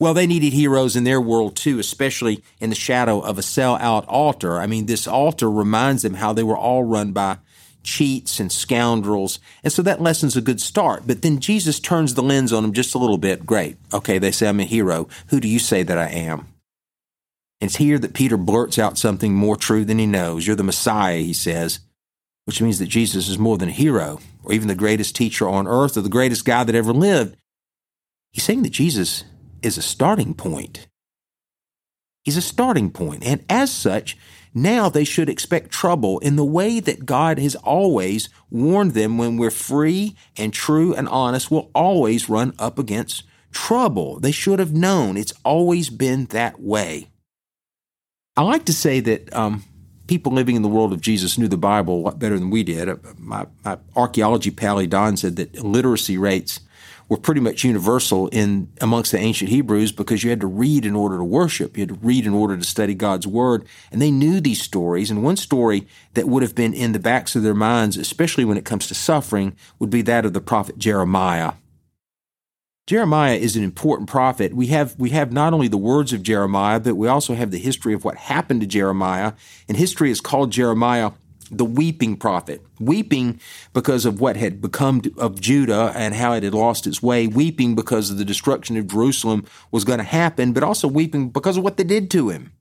Well, 0.00 0.14
they 0.14 0.26
needed 0.26 0.54
heroes 0.54 0.96
in 0.96 1.04
their 1.04 1.20
world 1.20 1.56
too, 1.56 1.78
especially 1.78 2.42
in 2.58 2.70
the 2.70 2.76
shadow 2.76 3.20
of 3.20 3.36
a 3.36 3.42
sell-out 3.42 4.06
altar. 4.08 4.58
I 4.58 4.66
mean, 4.66 4.86
this 4.86 5.06
altar 5.06 5.50
reminds 5.50 6.00
them 6.00 6.14
how 6.14 6.32
they 6.32 6.42
were 6.42 6.56
all 6.56 6.84
run 6.84 7.12
by 7.12 7.36
cheats 7.88 8.38
and 8.38 8.52
scoundrels. 8.52 9.40
And 9.64 9.72
so 9.72 9.82
that 9.82 10.02
lesson's 10.02 10.36
a 10.36 10.42
good 10.42 10.60
start. 10.60 11.04
But 11.06 11.22
then 11.22 11.40
Jesus 11.40 11.80
turns 11.80 12.14
the 12.14 12.22
lens 12.22 12.52
on 12.52 12.62
them 12.62 12.74
just 12.74 12.94
a 12.94 12.98
little 12.98 13.18
bit. 13.18 13.46
Great. 13.46 13.78
Okay, 13.92 14.18
they 14.18 14.30
say 14.30 14.48
I'm 14.48 14.60
a 14.60 14.64
hero. 14.64 15.08
Who 15.28 15.40
do 15.40 15.48
you 15.48 15.58
say 15.58 15.82
that 15.82 15.98
I 15.98 16.08
am? 16.08 16.46
It's 17.60 17.76
here 17.76 17.98
that 17.98 18.14
Peter 18.14 18.36
blurts 18.36 18.78
out 18.78 18.98
something 18.98 19.34
more 19.34 19.56
true 19.56 19.84
than 19.84 19.98
he 19.98 20.06
knows. 20.06 20.46
You're 20.46 20.54
the 20.54 20.62
Messiah, 20.62 21.18
he 21.18 21.32
says, 21.32 21.80
which 22.44 22.62
means 22.62 22.78
that 22.78 22.86
Jesus 22.86 23.28
is 23.28 23.38
more 23.38 23.58
than 23.58 23.70
a 23.70 23.72
hero 23.72 24.20
or 24.44 24.52
even 24.52 24.68
the 24.68 24.74
greatest 24.74 25.16
teacher 25.16 25.48
on 25.48 25.66
earth 25.66 25.96
or 25.96 26.02
the 26.02 26.08
greatest 26.08 26.44
guy 26.44 26.62
that 26.62 26.74
ever 26.74 26.92
lived. 26.92 27.36
He's 28.30 28.44
saying 28.44 28.62
that 28.62 28.70
Jesus 28.70 29.24
is 29.62 29.78
a 29.78 29.82
starting 29.82 30.34
point. 30.34 30.86
He's 32.22 32.36
a 32.36 32.42
starting 32.42 32.90
point, 32.90 33.24
and 33.24 33.42
as 33.48 33.72
such, 33.72 34.18
now 34.54 34.88
they 34.88 35.04
should 35.04 35.28
expect 35.28 35.70
trouble 35.70 36.18
in 36.20 36.36
the 36.36 36.44
way 36.44 36.80
that 36.80 37.06
God 37.06 37.38
has 37.38 37.54
always 37.56 38.28
warned 38.50 38.94
them 38.94 39.18
when 39.18 39.36
we're 39.36 39.50
free 39.50 40.16
and 40.36 40.52
true 40.52 40.94
and 40.94 41.08
honest, 41.08 41.50
we'll 41.50 41.70
always 41.74 42.28
run 42.28 42.54
up 42.58 42.78
against 42.78 43.24
trouble. 43.52 44.20
They 44.20 44.32
should 44.32 44.58
have 44.58 44.72
known. 44.72 45.16
It's 45.16 45.34
always 45.44 45.90
been 45.90 46.26
that 46.26 46.60
way. 46.60 47.10
I 48.36 48.42
like 48.42 48.64
to 48.66 48.72
say 48.72 49.00
that 49.00 49.34
um, 49.34 49.64
people 50.06 50.32
living 50.32 50.56
in 50.56 50.62
the 50.62 50.68
world 50.68 50.92
of 50.92 51.00
Jesus 51.00 51.38
knew 51.38 51.48
the 51.48 51.56
Bible 51.56 51.96
a 51.96 52.02
lot 52.02 52.18
better 52.18 52.38
than 52.38 52.50
we 52.50 52.62
did. 52.62 52.88
Uh, 52.88 52.96
my, 53.16 53.46
my 53.64 53.78
archaeology 53.96 54.50
pally 54.50 54.86
Don 54.86 55.16
said 55.16 55.36
that 55.36 55.62
literacy 55.62 56.18
rates 56.18 56.60
were 57.08 57.16
pretty 57.16 57.40
much 57.40 57.64
universal 57.64 58.28
in 58.28 58.70
amongst 58.80 59.12
the 59.12 59.18
ancient 59.18 59.50
Hebrews 59.50 59.92
because 59.92 60.22
you 60.22 60.30
had 60.30 60.40
to 60.40 60.46
read 60.46 60.84
in 60.84 60.94
order 60.94 61.16
to 61.16 61.24
worship. 61.24 61.76
You 61.76 61.82
had 61.82 61.88
to 61.88 61.94
read 61.94 62.26
in 62.26 62.34
order 62.34 62.56
to 62.56 62.64
study 62.64 62.94
God's 62.94 63.26
word. 63.26 63.66
And 63.90 64.02
they 64.02 64.10
knew 64.10 64.40
these 64.40 64.60
stories. 64.60 65.10
And 65.10 65.22
one 65.22 65.36
story 65.36 65.86
that 66.14 66.28
would 66.28 66.42
have 66.42 66.54
been 66.54 66.74
in 66.74 66.92
the 66.92 66.98
backs 66.98 67.34
of 67.34 67.42
their 67.42 67.54
minds, 67.54 67.96
especially 67.96 68.44
when 68.44 68.58
it 68.58 68.64
comes 68.64 68.86
to 68.88 68.94
suffering, 68.94 69.56
would 69.78 69.90
be 69.90 70.02
that 70.02 70.26
of 70.26 70.34
the 70.34 70.40
prophet 70.40 70.78
Jeremiah. 70.78 71.52
Jeremiah 72.86 73.34
is 73.34 73.54
an 73.54 73.64
important 73.64 74.08
prophet. 74.08 74.54
We 74.54 74.68
have, 74.68 74.98
we 74.98 75.10
have 75.10 75.30
not 75.30 75.52
only 75.52 75.68
the 75.68 75.76
words 75.76 76.14
of 76.14 76.22
Jeremiah, 76.22 76.80
but 76.80 76.94
we 76.94 77.06
also 77.06 77.34
have 77.34 77.50
the 77.50 77.58
history 77.58 77.92
of 77.92 78.02
what 78.02 78.16
happened 78.16 78.62
to 78.62 78.66
Jeremiah. 78.66 79.34
And 79.68 79.76
history 79.76 80.10
is 80.10 80.22
called 80.22 80.52
Jeremiah 80.52 81.10
the 81.50 81.64
weeping 81.64 82.16
prophet, 82.16 82.64
weeping 82.80 83.40
because 83.72 84.04
of 84.04 84.20
what 84.20 84.36
had 84.36 84.60
become 84.60 85.02
of 85.16 85.40
Judah 85.40 85.92
and 85.94 86.14
how 86.14 86.32
it 86.32 86.42
had 86.42 86.54
lost 86.54 86.86
its 86.86 87.02
way, 87.02 87.26
weeping 87.26 87.74
because 87.74 88.10
of 88.10 88.18
the 88.18 88.24
destruction 88.24 88.76
of 88.76 88.88
Jerusalem 88.88 89.44
was 89.70 89.84
going 89.84 89.98
to 89.98 90.04
happen, 90.04 90.52
but 90.52 90.62
also 90.62 90.88
weeping 90.88 91.30
because 91.30 91.56
of 91.56 91.64
what 91.64 91.76
they 91.76 91.84
did 91.84 92.10
to 92.12 92.30
him. 92.30 92.52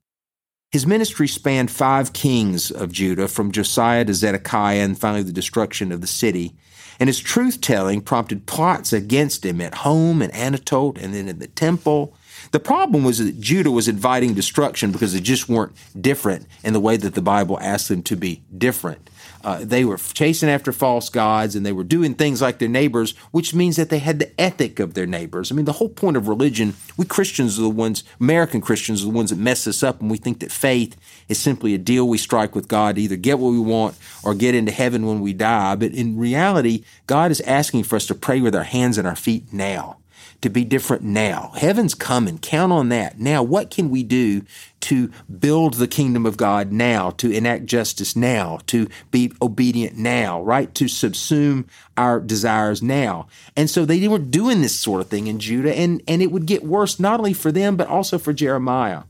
His 0.72 0.86
ministry 0.86 1.30
spanned 1.30 1.72
five 1.72 2.12
kings 2.12 2.72
of 2.72 2.92
Judah, 2.92 3.30
from 3.30 3.54
Josiah 3.54 4.04
to 4.04 4.14
Zedekiah, 4.14 4.84
and 4.84 5.00
finally 5.00 5.24
the 5.24 5.32
destruction 5.32 5.94
of 5.94 6.02
the 6.02 6.08
city. 6.08 6.56
And 7.00 7.08
his 7.08 7.20
truth 7.20 7.62
telling 7.62 8.02
prompted 8.02 8.48
plots 8.48 8.92
against 8.92 9.46
him 9.46 9.62
at 9.62 9.76
home 9.76 10.22
in 10.22 10.32
Anathoth 10.32 11.02
and 11.02 11.14
then 11.14 11.30
in 11.30 11.40
the 11.40 11.48
temple 11.48 12.16
the 12.52 12.60
problem 12.60 13.04
was 13.04 13.18
that 13.20 13.40
Judah 13.40 13.72
was 13.72 13.88
inviting 13.88 14.34
destruction 14.34 14.92
because 14.92 15.14
they 15.14 15.20
just 15.20 15.50
weren't 15.50 15.74
different 16.00 16.48
in 16.64 16.74
the 16.74 16.80
way 16.80 16.98
that 16.98 17.16
the 17.16 17.22
Bible 17.22 17.60
asked 17.62 17.90
them 17.90 18.04
to 18.04 18.16
be 18.16 18.42
different. 18.58 19.10
Uh, 19.44 19.64
they 19.64 19.86
were 19.86 19.98
chasing 19.98 20.50
after 20.50 20.72
false 20.72 21.10
gods 21.10 21.56
and 21.56 21.66
they 21.66 21.72
were 21.72 21.84
doing 21.84 22.14
things 22.14 22.42
like 22.42 22.58
their 22.58 22.68
neighbors, 22.68 23.16
which 23.32 23.54
means 23.54 23.76
that 23.76 23.90
they 23.90 24.00
had 24.00 24.20
the 24.20 24.42
ethic 24.42 24.80
of 24.80 24.94
their 24.94 25.06
neighbors. 25.06 25.52
I 25.52 25.56
mean, 25.56 25.66
the 25.66 25.74
whole 25.74 25.90
point 25.90 26.18
of 26.18 26.28
religion, 26.28 26.74
we 26.98 27.06
Christians 27.06 27.58
are 27.58 27.62
the 27.64 27.70
ones, 27.70 28.04
American 28.20 28.62
Christians 28.62 29.02
are 29.02 29.06
the 29.06 29.12
ones 29.12 29.30
that 29.30 29.40
mess 29.40 29.68
us 29.68 29.84
up 29.84 30.02
and 30.02 30.10
we 30.10 30.18
think 30.18 30.40
that 30.40 30.52
faith 30.52 30.98
is 31.30 31.38
simply 31.40 31.74
a 31.74 31.78
deal 31.78 32.08
we 32.08 32.18
strike 32.18 32.56
with 32.56 32.68
God 32.68 32.96
to 32.96 33.02
either 33.02 33.16
get 33.16 33.40
what 33.40 33.52
we 33.52 33.60
want 33.60 33.98
or 34.24 34.34
get 34.34 34.56
into 34.56 34.72
heaven 34.72 35.06
when 35.06 35.22
we 35.22 35.34
die. 35.34 35.76
But 35.76 35.94
in 35.94 36.18
reality, 36.18 36.84
God 37.06 37.32
is 37.32 37.42
asking 37.42 37.84
for 37.84 37.96
us 37.96 38.08
to 38.08 38.16
pray 38.16 38.42
with 38.42 38.56
our 38.56 38.64
hands 38.64 38.98
and 38.98 39.08
our 39.08 39.16
feet 39.16 39.54
now 39.54 39.98
to 40.42 40.50
be 40.50 40.64
different 40.64 41.04
now. 41.04 41.52
Heaven's 41.56 41.94
coming. 41.94 42.38
Count 42.38 42.72
on 42.72 42.90
that. 42.90 43.20
Now, 43.20 43.42
what 43.42 43.72
can 43.72 43.90
we 43.90 44.04
do 44.04 44.44
to 44.82 45.12
build 45.40 45.76
the 45.76 45.88
kingdom 45.88 46.26
of 46.26 46.38
God 46.38 46.72
now, 46.72 47.12
to 47.12 47.32
enact 47.32 47.66
justice 47.66 48.16
now, 48.16 48.60
to 48.68 48.88
be 49.12 49.32
obedient 49.42 49.98
now, 49.98 50.42
right? 50.42 50.74
To 50.76 50.86
subsume 50.86 51.66
our 51.98 52.20
desires 52.20 52.82
now. 52.82 53.28
And 53.56 53.70
so 53.70 53.86
they 53.86 54.08
were 54.08 54.20
doing 54.20 54.62
this 54.62 54.80
sort 54.80 55.02
of 55.02 55.08
thing 55.08 55.28
in 55.28 55.40
Judah, 55.40 55.76
and, 55.76 56.02
and 56.08 56.22
it 56.22 56.32
would 56.32 56.46
get 56.46 56.64
worse 56.64 57.00
not 57.00 57.20
only 57.20 57.34
for 57.34 57.52
them, 57.52 57.76
but 57.76 57.88
also 57.88 58.18
for 58.18 58.34
Jeremiah. 58.34 59.04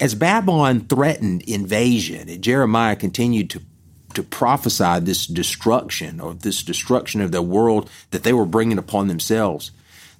As 0.00 0.14
Babylon 0.14 0.80
threatened 0.80 1.42
invasion, 1.42 2.28
and 2.28 2.42
Jeremiah 2.42 2.96
continued 2.96 3.50
to 3.50 3.62
to 4.14 4.22
prophesy 4.22 4.98
this 5.00 5.26
destruction 5.26 6.20
or 6.20 6.32
this 6.32 6.62
destruction 6.62 7.20
of 7.20 7.32
the 7.32 7.42
world 7.42 7.90
that 8.12 8.22
they 8.22 8.32
were 8.32 8.46
bringing 8.46 8.78
upon 8.78 9.08
themselves. 9.08 9.72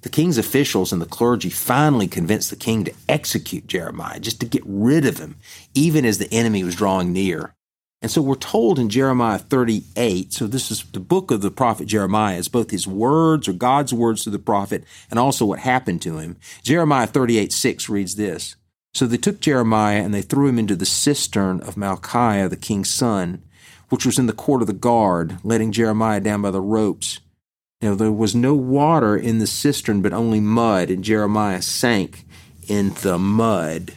The 0.07 0.11
king's 0.11 0.37
officials 0.37 0.93
and 0.93 1.01
the 1.01 1.05
clergy 1.05 1.49
finally 1.49 2.07
convinced 2.07 2.49
the 2.49 2.55
king 2.55 2.85
to 2.85 2.93
execute 3.09 3.67
Jeremiah, 3.67 4.21
just 4.21 4.39
to 4.39 4.45
get 4.45 4.63
rid 4.65 5.05
of 5.05 5.17
him, 5.17 5.35
even 5.73 6.05
as 6.05 6.17
the 6.17 6.33
enemy 6.33 6.63
was 6.63 6.77
drawing 6.77 7.11
near. 7.11 7.53
And 8.01 8.09
so 8.09 8.21
we're 8.21 8.35
told 8.35 8.79
in 8.79 8.87
Jeremiah 8.87 9.37
38, 9.37 10.31
so 10.31 10.47
this 10.47 10.71
is 10.71 10.85
the 10.93 11.01
book 11.01 11.29
of 11.29 11.41
the 11.41 11.51
prophet 11.51 11.87
Jeremiah, 11.87 12.37
it's 12.37 12.47
both 12.47 12.71
his 12.71 12.87
words 12.87 13.49
or 13.49 13.51
God's 13.51 13.93
words 13.93 14.23
to 14.23 14.29
the 14.29 14.39
prophet 14.39 14.85
and 15.11 15.19
also 15.19 15.45
what 15.45 15.59
happened 15.59 16.01
to 16.03 16.19
him. 16.19 16.37
Jeremiah 16.63 17.07
38, 17.07 17.51
6 17.51 17.89
reads 17.89 18.15
this. 18.15 18.55
So 18.93 19.07
they 19.07 19.17
took 19.17 19.41
Jeremiah 19.41 20.01
and 20.01 20.13
they 20.13 20.21
threw 20.21 20.47
him 20.47 20.57
into 20.57 20.77
the 20.77 20.85
cistern 20.85 21.59
of 21.59 21.75
Malchiah, 21.75 22.49
the 22.49 22.55
king's 22.55 22.89
son, 22.89 23.43
which 23.89 24.05
was 24.05 24.17
in 24.17 24.27
the 24.27 24.31
court 24.31 24.61
of 24.61 24.67
the 24.67 24.73
guard, 24.73 25.39
letting 25.43 25.73
Jeremiah 25.73 26.21
down 26.21 26.43
by 26.43 26.51
the 26.51 26.61
ropes. 26.61 27.19
Now 27.81 27.93
there 27.93 28.11
was 28.11 28.33
no 28.33 28.55
water 28.55 29.15
in 29.15 29.37
the 29.37 29.47
cistern, 29.47 30.01
but 30.01 30.13
only 30.13 30.39
mud, 30.39 30.89
and 30.89 31.03
Jeremiah 31.03 31.61
sank 31.61 32.25
in 32.67 32.93
the 33.01 33.19
mud. 33.19 33.93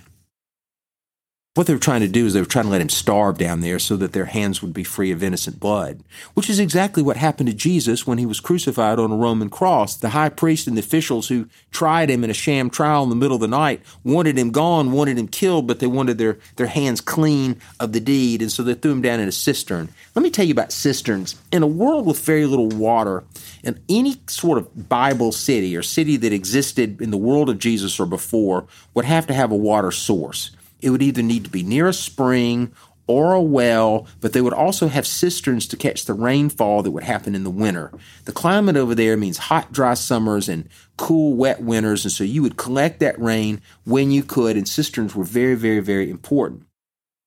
What 1.55 1.67
they 1.67 1.73
were 1.73 1.81
trying 1.81 2.03
to 2.03 2.07
do 2.07 2.27
is 2.27 2.33
they 2.33 2.41
were 2.41 2.47
trying 2.47 2.67
to 2.67 2.71
let 2.71 2.81
him 2.81 2.89
starve 2.89 3.37
down 3.37 3.59
there 3.59 3.81
so 3.81 3.97
that 3.97 4.13
their 4.13 4.27
hands 4.27 4.63
would 4.63 4.73
be 4.73 4.85
free 4.85 5.11
of 5.11 5.21
innocent 5.21 5.59
blood, 5.59 6.05
which 6.35 6.49
is 6.49 6.61
exactly 6.61 7.03
what 7.03 7.17
happened 7.17 7.49
to 7.49 7.55
Jesus 7.55 8.07
when 8.07 8.19
he 8.19 8.25
was 8.25 8.39
crucified 8.39 9.01
on 9.01 9.11
a 9.11 9.17
Roman 9.17 9.51
cross. 9.51 9.97
The 9.97 10.11
high 10.11 10.29
priest 10.29 10.69
and 10.69 10.77
the 10.77 10.81
officials 10.81 11.27
who 11.27 11.49
tried 11.73 12.09
him 12.09 12.23
in 12.23 12.31
a 12.31 12.35
sham 12.35 12.71
trial 12.71 13.03
in 13.03 13.09
the 13.09 13.17
middle 13.17 13.35
of 13.35 13.41
the 13.41 13.49
night 13.49 13.83
wanted 14.05 14.39
him 14.39 14.53
gone, 14.53 14.93
wanted 14.93 15.19
him 15.19 15.27
killed, 15.27 15.67
but 15.67 15.81
they 15.81 15.89
wanted 15.89 16.19
their, 16.19 16.39
their 16.55 16.69
hands 16.69 17.01
clean 17.01 17.61
of 17.81 17.93
the 17.93 18.01
deed, 18.01 18.43
and 18.43 18.53
so 18.53 18.63
they 18.63 18.75
threw 18.75 18.93
him 18.93 19.03
down 19.03 19.19
in 19.19 19.27
a 19.27 19.33
cistern. 19.33 19.89
Let 20.15 20.23
me 20.23 20.31
tell 20.31 20.45
you 20.45 20.53
about 20.53 20.71
cisterns. 20.71 21.35
In 21.51 21.65
a 21.65 21.67
world 21.67 22.07
with 22.07 22.25
very 22.25 22.47
little 22.47 22.69
water, 22.69 23.25
in 23.65 23.83
any 23.89 24.23
sort 24.29 24.59
of 24.59 24.89
Bible 24.89 25.33
city 25.33 25.77
or 25.77 25.83
city 25.83 26.17
that 26.19 26.33
existed 26.33 27.01
in 27.01 27.11
the 27.11 27.17
world 27.17 27.51
of 27.51 27.59
Jesus 27.59 27.99
or 27.99 28.07
before 28.07 28.69
would 28.95 29.05
have 29.05 29.27
to 29.27 29.35
have 29.35 29.51
a 29.51 29.57
water 29.57 29.91
source. 29.91 30.53
It 30.83 30.91
would 30.91 31.03
either 31.03 31.23
need 31.23 31.45
to 31.45 31.51
be 31.51 31.63
near 31.63 31.89
a 31.89 31.93
spring 31.93 32.73
or 33.11 33.33
a 33.33 33.43
well, 33.43 34.07
but 34.21 34.33
they 34.33 34.41
would 34.41 34.53
also 34.53 34.87
have 34.87 35.05
cisterns 35.05 35.67
to 35.67 35.77
catch 35.77 36.05
the 36.05 36.15
rainfall 36.15 36.83
that 36.83 36.93
would 36.93 37.03
happen 37.03 37.35
in 37.35 37.43
the 37.43 37.51
winter. 37.51 37.91
The 38.25 38.31
climate 38.31 38.77
over 38.77 38.95
there 38.95 39.17
means 39.17 39.37
hot, 39.37 39.73
dry 39.73 39.95
summers 39.95 40.49
and 40.49 40.69
cool, 40.97 41.35
wet 41.35 41.61
winters, 41.61 42.05
and 42.05 42.13
so 42.13 42.23
you 42.23 42.41
would 42.43 42.57
collect 42.57 43.01
that 43.01 43.21
rain 43.21 43.63
when 43.85 44.13
you 44.13 44.23
could, 44.23 44.57
and 44.57 44.69
cisterns 44.69 45.17
were 45.17 45.25
very, 45.25 45.57
very, 45.57 45.81
very 45.81 46.09
important. 46.09 46.67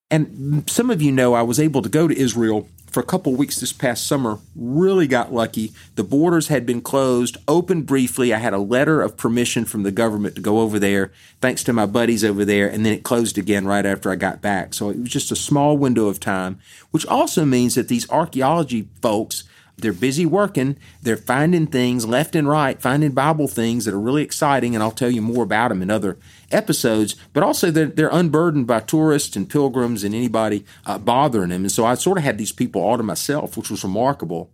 And 0.10 0.70
some 0.70 0.90
of 0.90 1.02
you 1.02 1.12
know 1.12 1.34
I 1.34 1.42
was 1.42 1.60
able 1.60 1.82
to 1.82 1.90
go 1.90 2.08
to 2.08 2.18
Israel 2.18 2.70
for 2.94 3.00
a 3.00 3.06
couple 3.06 3.34
weeks 3.34 3.60
this 3.60 3.74
past 3.74 4.06
summer. 4.06 4.38
Really 4.56 5.08
got 5.08 5.34
lucky. 5.34 5.74
The 5.96 6.04
borders 6.04 6.48
had 6.48 6.64
been 6.66 6.80
closed, 6.80 7.38
opened 7.48 7.88
briefly. 7.88 8.32
I 8.32 8.38
had 8.38 8.54
a 8.54 8.60
letter 8.60 9.02
of 9.02 9.18
permission 9.18 9.66
from 9.66 9.82
the 9.82 9.92
government 9.92 10.36
to 10.36 10.42
go 10.42 10.60
over 10.60 10.78
there, 10.78 11.12
thanks 11.42 11.64
to 11.64 11.74
my 11.74 11.88
buddies 11.88 12.24
over 12.24 12.46
there, 12.46 12.70
and 12.70 12.86
then 12.86 12.94
it 12.94 13.04
closed 13.04 13.38
again 13.38 13.66
right 13.66 13.86
after 13.86 14.12
I 14.12 14.16
got 14.16 14.42
back. 14.42 14.76
So 14.76 14.92
it 14.92 15.00
was 15.00 15.10
just 15.10 15.32
a 15.32 15.36
small 15.36 15.76
window 15.76 16.08
of 16.08 16.20
time, 16.20 16.60
which 16.92 17.06
also 17.08 17.46
means 17.46 17.74
that 17.76 17.88
these 17.88 18.10
archaeology 18.12 18.88
folks 19.02 19.44
they're 19.76 19.92
busy 19.92 20.26
working. 20.26 20.78
They're 21.02 21.18
finding 21.18 21.66
things 21.66 22.06
left 22.06 22.36
and 22.36 22.48
right, 22.48 22.80
finding 22.80 23.12
Bible 23.12 23.48
things 23.48 23.86
that 23.86 23.94
are 23.94 24.00
really 24.00 24.22
exciting, 24.22 24.76
and 24.76 24.84
I'll 24.84 24.92
tell 24.92 25.10
you 25.10 25.22
more 25.22 25.44
about 25.44 25.70
them 25.70 25.82
in 25.82 25.90
other 25.90 26.18
episodes. 26.54 27.16
But 27.34 27.44
also, 27.44 27.72
they're, 27.72 27.88
they're 27.88 28.10
unburdened 28.12 28.68
by 28.68 28.80
tourists 28.80 29.36
and 29.36 29.50
pilgrims 29.50 30.04
and 30.04 30.14
anybody 30.14 30.66
uh, 30.86 30.98
bothering 30.98 31.50
them. 31.50 31.64
And 31.64 31.72
so 31.72 31.86
I 31.86 31.96
sort 31.96 32.18
of 32.18 32.24
had 32.24 32.38
these 32.38 32.52
people 32.52 32.82
all 32.82 32.98
to 32.98 33.04
myself, 33.04 33.58
which 33.58 33.70
was 33.70 33.84
remarkable. 33.84 34.52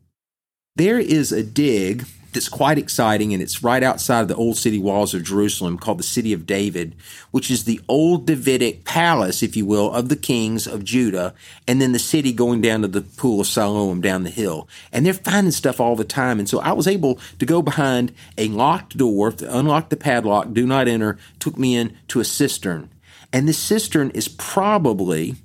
There 0.75 0.99
is 0.99 1.31
a 1.31 1.43
dig 1.43 2.05
that's 2.33 2.49
quite 2.49 2.77
exciting, 2.77 3.33
and 3.33 3.41
it's 3.41 3.63
right 3.63 3.81
outside 3.81 4.21
of 4.21 4.27
the 4.27 4.35
old 4.35 4.57
city 4.57 4.77
walls 4.77 5.13
of 5.13 5.23
Jerusalem 5.23 5.77
called 5.77 5.99
the 5.99 6.03
City 6.03 6.33
of 6.33 6.45
David, 6.45 6.95
which 7.31 7.49
is 7.49 7.63
the 7.63 7.81
old 7.87 8.25
Davidic 8.25 8.85
palace, 8.85 9.41
if 9.41 9.55
you 9.55 9.65
will, 9.65 9.91
of 9.91 10.09
the 10.09 10.15
kings 10.15 10.67
of 10.67 10.83
Judah, 10.83 11.33
and 11.67 11.81
then 11.81 11.91
the 11.91 11.99
city 11.99 12.31
going 12.31 12.61
down 12.61 12.81
to 12.81 12.87
the 12.87 13.01
Pool 13.01 13.41
of 13.41 13.47
Siloam 13.47 14.01
down 14.01 14.23
the 14.23 14.29
hill. 14.29 14.67
And 14.91 15.05
they're 15.05 15.13
finding 15.13 15.51
stuff 15.51 15.79
all 15.79 15.95
the 15.95 16.03
time. 16.03 16.39
And 16.39 16.47
so 16.47 16.59
I 16.59 16.73
was 16.73 16.87
able 16.87 17.19
to 17.39 17.45
go 17.45 17.61
behind 17.61 18.13
a 18.37 18.47
locked 18.47 18.97
door, 18.97 19.33
unlock 19.41 19.89
the 19.89 19.97
padlock, 19.97 20.53
do 20.53 20.65
not 20.65 20.87
enter, 20.87 21.17
took 21.39 21.57
me 21.57 21.75
in 21.75 21.97
to 22.09 22.19
a 22.19 22.25
cistern. 22.25 22.89
And 23.31 23.47
this 23.47 23.59
cistern 23.59 24.09
is 24.11 24.27
probably 24.27 25.35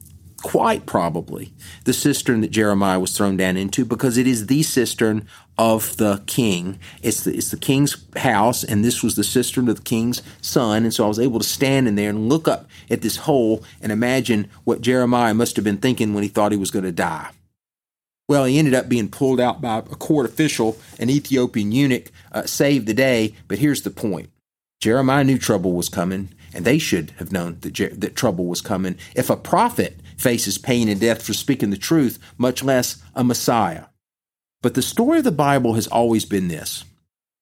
quite 0.44 0.84
probably 0.84 1.54
the 1.84 1.92
cistern 1.94 2.42
that 2.42 2.50
Jeremiah 2.50 3.00
was 3.00 3.16
thrown 3.16 3.38
down 3.38 3.56
into 3.56 3.82
because 3.82 4.18
it 4.18 4.26
is 4.26 4.46
the 4.46 4.62
cistern 4.62 5.26
of 5.56 5.96
the 5.96 6.22
king. 6.26 6.78
It's 7.02 7.24
the, 7.24 7.34
it's 7.34 7.50
the 7.50 7.56
king's 7.56 7.96
house, 8.14 8.62
and 8.62 8.84
this 8.84 9.02
was 9.02 9.16
the 9.16 9.24
cistern 9.24 9.70
of 9.70 9.76
the 9.76 9.82
king's 9.82 10.22
son. 10.42 10.84
And 10.84 10.92
so 10.92 11.06
I 11.06 11.08
was 11.08 11.18
able 11.18 11.38
to 11.38 11.48
stand 11.48 11.88
in 11.88 11.94
there 11.94 12.10
and 12.10 12.28
look 12.28 12.46
up 12.46 12.68
at 12.90 13.00
this 13.00 13.16
hole 13.16 13.64
and 13.80 13.90
imagine 13.90 14.50
what 14.64 14.82
Jeremiah 14.82 15.32
must 15.32 15.56
have 15.56 15.64
been 15.64 15.78
thinking 15.78 16.12
when 16.12 16.22
he 16.22 16.28
thought 16.28 16.52
he 16.52 16.58
was 16.58 16.70
going 16.70 16.84
to 16.84 16.92
die. 16.92 17.30
Well, 18.28 18.44
he 18.44 18.58
ended 18.58 18.74
up 18.74 18.86
being 18.86 19.08
pulled 19.08 19.40
out 19.40 19.62
by 19.62 19.78
a 19.78 19.82
court 19.82 20.26
official, 20.26 20.76
an 20.98 21.08
Ethiopian 21.08 21.72
eunuch, 21.72 22.12
uh, 22.32 22.44
saved 22.44 22.86
the 22.86 22.94
day. 22.94 23.34
But 23.48 23.58
here's 23.58 23.80
the 23.80 23.90
point 23.90 24.28
Jeremiah 24.78 25.24
knew 25.24 25.38
trouble 25.38 25.72
was 25.72 25.88
coming, 25.88 26.34
and 26.52 26.66
they 26.66 26.78
should 26.78 27.12
have 27.12 27.32
known 27.32 27.56
that, 27.62 28.00
that 28.00 28.14
trouble 28.14 28.44
was 28.44 28.60
coming. 28.60 28.98
If 29.16 29.30
a 29.30 29.36
prophet 29.36 30.00
faces 30.16 30.58
pain 30.58 30.88
and 30.88 31.00
death 31.00 31.22
for 31.22 31.32
speaking 31.32 31.70
the 31.70 31.76
truth, 31.76 32.18
much 32.38 32.62
less 32.62 33.02
a 33.14 33.24
Messiah. 33.24 33.86
But 34.62 34.74
the 34.74 34.82
story 34.82 35.18
of 35.18 35.24
the 35.24 35.32
Bible 35.32 35.74
has 35.74 35.86
always 35.86 36.24
been 36.24 36.48
this. 36.48 36.84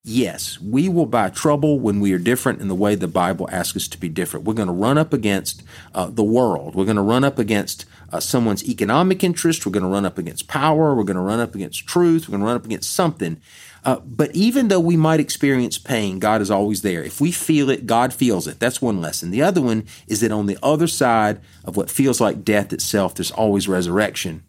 Yes, 0.05 0.59
we 0.59 0.89
will 0.89 1.05
buy 1.05 1.29
trouble 1.29 1.79
when 1.79 2.01
we 2.01 2.11
are 2.11 2.17
different 2.17 2.59
in 2.59 2.67
the 2.67 2.75
way 2.75 2.93
the 2.93 3.07
Bible 3.07 3.47
asks 3.49 3.77
us 3.77 3.87
to 3.87 3.97
be 3.97 4.09
different. 4.09 4.45
We're 4.45 4.53
going 4.53 4.67
to 4.67 4.73
run 4.73 4.97
up 4.97 5.13
against 5.13 5.63
uh, 5.95 6.07
the 6.09 6.25
world. 6.25 6.75
We're 6.75 6.83
going 6.83 6.97
to 6.97 7.01
run 7.01 7.23
up 7.23 7.39
against 7.39 7.85
uh, 8.11 8.19
someone's 8.19 8.67
economic 8.67 9.23
interest. 9.23 9.65
We're 9.65 9.71
going 9.71 9.83
to 9.83 9.89
run 9.89 10.05
up 10.05 10.17
against 10.17 10.49
power. 10.49 10.93
We're 10.93 11.05
going 11.05 11.15
to 11.15 11.21
run 11.21 11.39
up 11.39 11.55
against 11.55 11.87
truth. 11.87 12.27
We're 12.27 12.33
going 12.33 12.41
to 12.41 12.47
run 12.47 12.57
up 12.57 12.65
against 12.65 12.91
something. 12.91 13.39
Uh, 13.85 13.99
but 13.99 14.33
even 14.33 14.69
though 14.69 14.79
we 14.79 14.95
might 14.95 15.19
experience 15.19 15.77
pain, 15.77 16.19
God 16.19 16.41
is 16.41 16.49
always 16.49 16.81
there. 16.81 17.03
If 17.03 17.19
we 17.19 17.31
feel 17.31 17.69
it, 17.69 17.85
God 17.85 18.13
feels 18.13 18.47
it. 18.47 18.59
That's 18.59 18.81
one 18.81 19.01
lesson. 19.01 19.31
The 19.31 19.41
other 19.41 19.61
one 19.61 19.85
is 20.07 20.21
that 20.21 20.31
on 20.31 20.45
the 20.45 20.57
other 20.63 20.87
side 20.87 21.41
of 21.65 21.75
what 21.75 21.89
feels 21.89 22.21
like 22.21 22.45
death 22.45 22.71
itself, 22.71 23.15
there's 23.15 23.31
always 23.31 23.67
resurrection. 23.67 24.43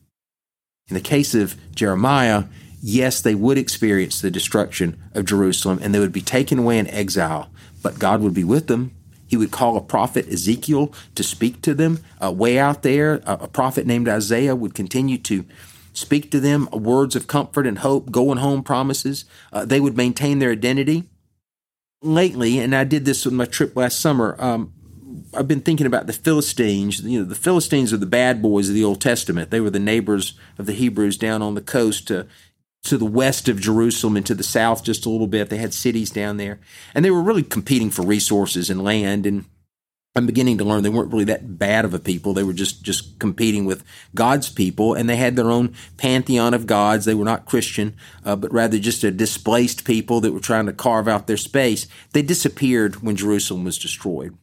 In 0.88 0.94
the 0.94 1.00
case 1.00 1.34
of 1.34 1.56
Jeremiah, 1.74 2.44
yes, 2.80 3.20
they 3.20 3.34
would 3.34 3.58
experience 3.58 4.20
the 4.20 4.30
destruction 4.30 5.02
of 5.14 5.24
Jerusalem 5.24 5.80
and 5.82 5.94
they 5.94 5.98
would 5.98 6.12
be 6.12 6.20
taken 6.20 6.60
away 6.60 6.78
in 6.78 6.86
exile, 6.88 7.50
but 7.82 7.98
God 7.98 8.20
would 8.20 8.34
be 8.34 8.44
with 8.44 8.68
them. 8.68 8.92
He 9.26 9.36
would 9.36 9.50
call 9.50 9.76
a 9.76 9.80
prophet 9.80 10.28
Ezekiel 10.28 10.92
to 11.16 11.24
speak 11.24 11.60
to 11.62 11.74
them 11.74 12.04
uh, 12.22 12.30
way 12.30 12.58
out 12.58 12.82
there. 12.82 13.20
a 13.26 13.48
prophet 13.48 13.86
named 13.86 14.08
Isaiah 14.08 14.54
would 14.54 14.74
continue 14.74 15.18
to 15.18 15.44
speak 15.94 16.30
to 16.30 16.40
them 16.40 16.68
words 16.70 17.16
of 17.16 17.26
comfort 17.26 17.66
and 17.66 17.78
hope, 17.78 18.10
going 18.10 18.38
home 18.38 18.62
promises. 18.62 19.24
Uh, 19.52 19.64
they 19.64 19.80
would 19.80 19.96
maintain 19.96 20.38
their 20.38 20.50
identity. 20.50 21.04
Lately, 22.02 22.58
and 22.58 22.74
I 22.74 22.84
did 22.84 23.06
this 23.06 23.26
on 23.26 23.34
my 23.34 23.46
trip 23.46 23.74
last 23.74 23.98
summer, 23.98 24.36
um, 24.38 24.74
I've 25.32 25.48
been 25.48 25.60
thinking 25.60 25.86
about 25.86 26.06
the 26.06 26.12
Philistines. 26.12 27.00
You 27.00 27.20
know, 27.20 27.24
the 27.24 27.34
Philistines 27.34 27.92
are 27.92 27.98
the 27.98 28.06
bad 28.06 28.42
boys 28.42 28.68
of 28.68 28.74
the 28.74 28.84
Old 28.84 29.00
Testament. 29.00 29.50
They 29.50 29.60
were 29.60 29.70
the 29.70 29.78
neighbors 29.78 30.38
of 30.58 30.66
the 30.66 30.72
Hebrews 30.72 31.16
down 31.16 31.42
on 31.42 31.54
the 31.54 31.60
coast 31.60 32.10
uh, 32.10 32.24
to 32.84 32.98
the 32.98 33.06
west 33.06 33.48
of 33.48 33.60
Jerusalem 33.60 34.16
and 34.16 34.26
to 34.26 34.34
the 34.34 34.42
south 34.42 34.84
just 34.84 35.06
a 35.06 35.10
little 35.10 35.26
bit. 35.26 35.50
They 35.50 35.56
had 35.56 35.74
cities 35.74 36.10
down 36.10 36.36
there. 36.36 36.60
And 36.94 37.04
they 37.04 37.10
were 37.10 37.22
really 37.22 37.42
competing 37.42 37.90
for 37.90 38.02
resources 38.02 38.70
and 38.70 38.82
land. 38.82 39.26
And 39.26 39.46
I'm 40.16 40.26
beginning 40.26 40.58
to 40.58 40.64
learn 40.64 40.84
they 40.84 40.90
weren't 40.90 41.12
really 41.12 41.24
that 41.24 41.58
bad 41.58 41.84
of 41.84 41.92
a 41.92 41.98
people. 41.98 42.34
They 42.34 42.44
were 42.44 42.52
just, 42.52 42.84
just 42.84 43.18
competing 43.18 43.64
with 43.64 43.82
God's 44.14 44.48
people, 44.48 44.94
and 44.94 45.08
they 45.08 45.16
had 45.16 45.34
their 45.34 45.50
own 45.50 45.74
pantheon 45.96 46.54
of 46.54 46.68
gods. 46.68 47.04
They 47.04 47.14
were 47.14 47.24
not 47.24 47.46
Christian, 47.46 47.96
uh, 48.24 48.36
but 48.36 48.52
rather 48.52 48.78
just 48.78 49.02
a 49.02 49.10
displaced 49.10 49.84
people 49.84 50.20
that 50.20 50.32
were 50.32 50.38
trying 50.38 50.66
to 50.66 50.72
carve 50.72 51.08
out 51.08 51.26
their 51.26 51.36
space. 51.36 51.88
They 52.12 52.22
disappeared 52.22 53.02
when 53.02 53.16
Jerusalem 53.16 53.64
was 53.64 53.76
destroyed. 53.76 54.38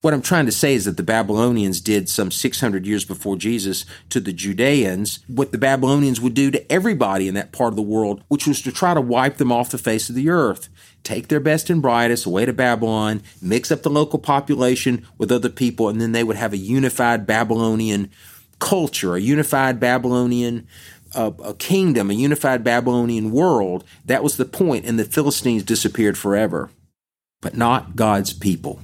What 0.00 0.14
I'm 0.14 0.22
trying 0.22 0.46
to 0.46 0.52
say 0.52 0.74
is 0.74 0.84
that 0.84 0.96
the 0.96 1.02
Babylonians 1.02 1.80
did 1.80 2.08
some 2.08 2.30
600 2.30 2.86
years 2.86 3.04
before 3.04 3.36
Jesus 3.36 3.84
to 4.10 4.20
the 4.20 4.32
Judeans 4.32 5.18
what 5.26 5.50
the 5.50 5.58
Babylonians 5.58 6.20
would 6.20 6.34
do 6.34 6.52
to 6.52 6.72
everybody 6.72 7.26
in 7.26 7.34
that 7.34 7.50
part 7.50 7.72
of 7.72 7.76
the 7.76 7.82
world, 7.82 8.22
which 8.28 8.46
was 8.46 8.62
to 8.62 8.70
try 8.70 8.94
to 8.94 9.00
wipe 9.00 9.38
them 9.38 9.50
off 9.50 9.70
the 9.70 9.78
face 9.78 10.08
of 10.08 10.14
the 10.14 10.28
earth. 10.28 10.68
Take 11.04 11.28
their 11.28 11.40
best 11.40 11.70
and 11.70 11.80
brightest 11.80 12.26
away 12.26 12.44
to 12.44 12.52
Babylon, 12.52 13.22
mix 13.40 13.70
up 13.70 13.82
the 13.82 13.90
local 13.90 14.18
population 14.18 15.06
with 15.16 15.32
other 15.32 15.48
people, 15.48 15.88
and 15.88 16.00
then 16.00 16.12
they 16.12 16.24
would 16.24 16.36
have 16.36 16.52
a 16.52 16.58
unified 16.58 17.26
Babylonian 17.26 18.10
culture, 18.58 19.14
a 19.14 19.20
unified 19.20 19.80
Babylonian 19.80 20.66
uh, 21.14 21.30
a 21.42 21.54
kingdom, 21.54 22.10
a 22.10 22.14
unified 22.14 22.64
Babylonian 22.64 23.30
world. 23.30 23.84
That 24.04 24.22
was 24.22 24.36
the 24.36 24.44
point, 24.44 24.84
and 24.84 24.98
the 24.98 25.04
Philistines 25.04 25.62
disappeared 25.62 26.18
forever. 26.18 26.70
But 27.40 27.56
not 27.56 27.96
God's 27.96 28.32
people. 28.32 28.80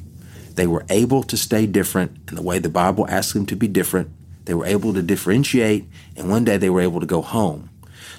They 0.54 0.66
were 0.66 0.86
able 0.88 1.22
to 1.24 1.36
stay 1.36 1.66
different 1.66 2.16
in 2.28 2.36
the 2.36 2.42
way 2.42 2.58
the 2.58 2.68
Bible 2.68 3.06
asks 3.08 3.32
them 3.32 3.46
to 3.46 3.56
be 3.56 3.66
different. 3.66 4.10
They 4.44 4.54
were 4.54 4.66
able 4.66 4.94
to 4.94 5.02
differentiate, 5.02 5.86
and 6.16 6.30
one 6.30 6.44
day 6.44 6.56
they 6.56 6.70
were 6.70 6.80
able 6.80 7.00
to 7.00 7.06
go 7.06 7.22
home. 7.22 7.70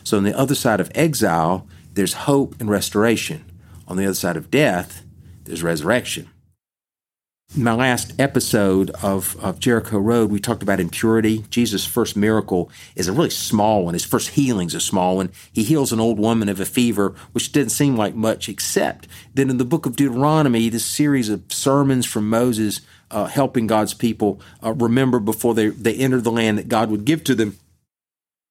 So, 0.03 0.17
on 0.17 0.23
the 0.23 0.37
other 0.37 0.55
side 0.55 0.79
of 0.79 0.91
exile, 0.93 1.67
there's 1.93 2.13
hope 2.13 2.55
and 2.59 2.69
restoration. 2.69 3.45
On 3.87 3.97
the 3.97 4.05
other 4.05 4.15
side 4.15 4.37
of 4.37 4.51
death, 4.51 5.03
there's 5.43 5.63
resurrection. 5.63 6.29
In 7.55 7.63
my 7.63 7.73
last 7.73 8.19
episode 8.19 8.89
of, 9.01 9.37
of 9.41 9.59
Jericho 9.59 9.97
Road, 9.97 10.29
we 10.29 10.39
talked 10.39 10.63
about 10.63 10.79
impurity. 10.79 11.45
Jesus' 11.49 11.85
first 11.85 12.17
miracle 12.17 12.69
is 12.95 13.07
a 13.07 13.13
really 13.13 13.29
small 13.29 13.85
one. 13.85 13.93
His 13.93 14.03
first 14.03 14.29
healing 14.31 14.67
is 14.67 14.73
a 14.73 14.81
small 14.81 15.17
one. 15.17 15.31
He 15.53 15.63
heals 15.63 15.93
an 15.93 15.99
old 15.99 16.19
woman 16.19 16.49
of 16.49 16.59
a 16.59 16.65
fever, 16.65 17.13
which 17.31 17.51
didn't 17.51 17.71
seem 17.71 17.95
like 17.95 18.15
much, 18.15 18.49
except 18.49 19.07
that 19.35 19.49
in 19.49 19.57
the 19.57 19.63
book 19.63 19.85
of 19.85 19.95
Deuteronomy, 19.95 20.67
this 20.67 20.85
series 20.85 21.29
of 21.29 21.43
sermons 21.49 22.05
from 22.05 22.29
Moses 22.29 22.81
uh, 23.11 23.25
helping 23.25 23.67
God's 23.67 23.93
people 23.93 24.41
uh, 24.61 24.73
remember 24.73 25.19
before 25.19 25.53
they, 25.53 25.67
they 25.67 25.95
enter 25.95 26.19
the 26.19 26.31
land 26.31 26.57
that 26.57 26.67
God 26.67 26.89
would 26.89 27.05
give 27.05 27.23
to 27.25 27.35
them 27.35 27.57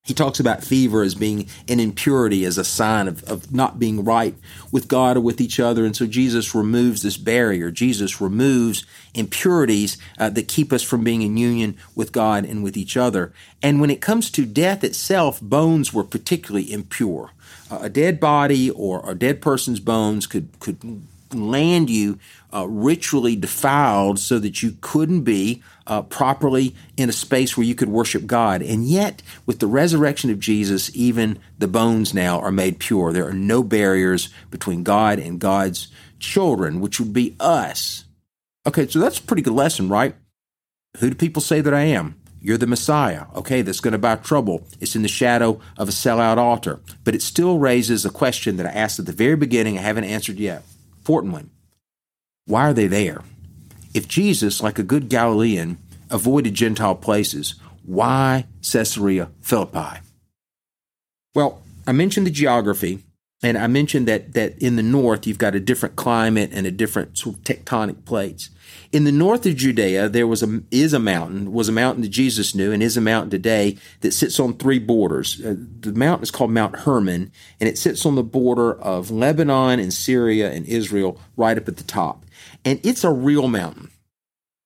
he 0.04 0.12
talks 0.12 0.38
about 0.38 0.62
fever 0.62 1.02
as 1.02 1.14
being 1.14 1.48
an 1.66 1.80
impurity, 1.80 2.44
as 2.44 2.58
a 2.58 2.64
sign 2.64 3.08
of, 3.08 3.24
of 3.24 3.54
not 3.54 3.78
being 3.78 4.04
right 4.04 4.34
with 4.70 4.86
God 4.86 5.16
or 5.16 5.20
with 5.20 5.40
each 5.40 5.58
other. 5.58 5.86
And 5.86 5.96
so 5.96 6.06
Jesus 6.06 6.54
removes 6.54 7.00
this 7.00 7.16
barrier. 7.16 7.70
Jesus 7.70 8.20
removes 8.20 8.84
impurities 9.14 9.96
uh, 10.18 10.28
that 10.28 10.46
keep 10.46 10.74
us 10.74 10.82
from 10.82 11.04
being 11.04 11.22
in 11.22 11.38
union 11.38 11.78
with 11.94 12.12
God 12.12 12.44
and 12.44 12.62
with 12.62 12.76
each 12.76 12.98
other. 12.98 13.32
And 13.62 13.80
when 13.80 13.88
it 13.88 14.02
comes 14.02 14.30
to 14.32 14.44
death 14.44 14.84
itself, 14.84 15.40
bones 15.40 15.94
were 15.94 16.04
particularly 16.04 16.70
impure. 16.70 17.30
Uh, 17.70 17.78
a 17.80 17.88
dead 17.88 18.20
body 18.20 18.70
or 18.70 19.08
a 19.10 19.14
dead 19.14 19.40
person's 19.40 19.80
bones 19.80 20.26
could, 20.26 20.60
could 20.60 21.06
land 21.32 21.90
you 21.90 22.18
uh, 22.52 22.66
ritually 22.68 23.36
defiled 23.36 24.18
so 24.18 24.38
that 24.38 24.62
you 24.62 24.76
couldn't 24.80 25.22
be 25.22 25.62
uh, 25.86 26.02
properly 26.02 26.74
in 26.96 27.08
a 27.08 27.12
space 27.12 27.56
where 27.56 27.66
you 27.66 27.74
could 27.74 27.88
worship 27.88 28.26
God. 28.26 28.62
And 28.62 28.84
yet, 28.84 29.22
with 29.46 29.58
the 29.58 29.66
resurrection 29.66 30.30
of 30.30 30.38
Jesus, 30.38 30.94
even 30.94 31.38
the 31.58 31.68
bones 31.68 32.14
now 32.14 32.40
are 32.40 32.52
made 32.52 32.78
pure. 32.78 33.12
There 33.12 33.26
are 33.26 33.32
no 33.32 33.62
barriers 33.62 34.28
between 34.50 34.82
God 34.82 35.18
and 35.18 35.38
God's 35.38 35.88
children, 36.18 36.80
which 36.80 37.00
would 37.00 37.12
be 37.12 37.36
us. 37.40 38.04
Okay, 38.66 38.86
so 38.86 38.98
that's 38.98 39.18
a 39.18 39.22
pretty 39.22 39.42
good 39.42 39.52
lesson, 39.52 39.88
right? 39.88 40.14
Who 40.98 41.10
do 41.10 41.16
people 41.16 41.42
say 41.42 41.60
that 41.60 41.74
I 41.74 41.82
am? 41.82 42.16
You're 42.40 42.58
the 42.58 42.66
Messiah. 42.66 43.24
Okay, 43.34 43.62
that's 43.62 43.80
going 43.80 43.92
to 43.92 43.98
buy 43.98 44.16
trouble. 44.16 44.66
It's 44.80 44.94
in 44.94 45.02
the 45.02 45.08
shadow 45.08 45.60
of 45.78 45.88
a 45.88 45.92
sellout 45.92 46.36
altar. 46.36 46.80
But 47.02 47.14
it 47.14 47.22
still 47.22 47.58
raises 47.58 48.04
a 48.04 48.10
question 48.10 48.56
that 48.56 48.66
I 48.66 48.70
asked 48.70 48.98
at 48.98 49.06
the 49.06 49.12
very 49.12 49.36
beginning, 49.36 49.78
I 49.78 49.82
haven't 49.82 50.04
answered 50.04 50.36
yet. 50.36 50.62
One. 51.08 51.50
Why 52.46 52.68
are 52.68 52.72
they 52.72 52.86
there? 52.86 53.22
If 53.94 54.08
Jesus, 54.08 54.62
like 54.62 54.78
a 54.78 54.82
good 54.82 55.08
Galilean, 55.08 55.78
avoided 56.10 56.54
Gentile 56.54 56.94
places, 56.94 57.54
why 57.84 58.46
Caesarea 58.62 59.30
Philippi? 59.40 60.00
Well, 61.34 61.62
I 61.86 61.92
mentioned 61.92 62.26
the 62.26 62.30
geography, 62.30 63.00
and 63.44 63.56
I 63.56 63.66
mentioned 63.68 64.08
that, 64.08 64.32
that 64.32 64.58
in 64.58 64.76
the 64.76 64.82
north 64.82 65.26
you've 65.26 65.38
got 65.38 65.54
a 65.54 65.60
different 65.60 65.96
climate 65.96 66.50
and 66.52 66.66
a 66.66 66.70
different 66.70 67.18
sort 67.18 67.36
of 67.36 67.42
tectonic 67.42 68.04
plates. 68.04 68.50
In 68.90 69.04
the 69.04 69.12
north 69.12 69.44
of 69.46 69.56
Judea, 69.56 70.08
there 70.08 70.26
was 70.26 70.42
a 70.42 70.62
is 70.70 70.92
a 70.92 70.98
mountain, 70.98 71.52
was 71.52 71.68
a 71.68 71.72
mountain 71.72 72.02
that 72.02 72.08
Jesus 72.08 72.54
knew, 72.54 72.72
and 72.72 72.82
is 72.82 72.96
a 72.96 73.00
mountain 73.00 73.30
today 73.30 73.76
that 74.00 74.12
sits 74.12 74.40
on 74.40 74.54
three 74.54 74.78
borders. 74.78 75.40
Uh, 75.44 75.54
the 75.80 75.92
mountain 75.92 76.22
is 76.22 76.30
called 76.30 76.50
Mount 76.50 76.76
Hermon, 76.80 77.30
and 77.60 77.68
it 77.68 77.78
sits 77.78 78.04
on 78.06 78.14
the 78.14 78.22
border 78.22 78.72
of 78.80 79.10
Lebanon 79.10 79.78
and 79.78 79.92
Syria 79.92 80.50
and 80.50 80.66
Israel, 80.66 81.20
right 81.36 81.58
up 81.58 81.68
at 81.68 81.76
the 81.76 81.84
top 81.84 82.24
and 82.64 82.80
it's 82.82 83.04
a 83.04 83.10
real 83.10 83.48
mountain. 83.48 83.90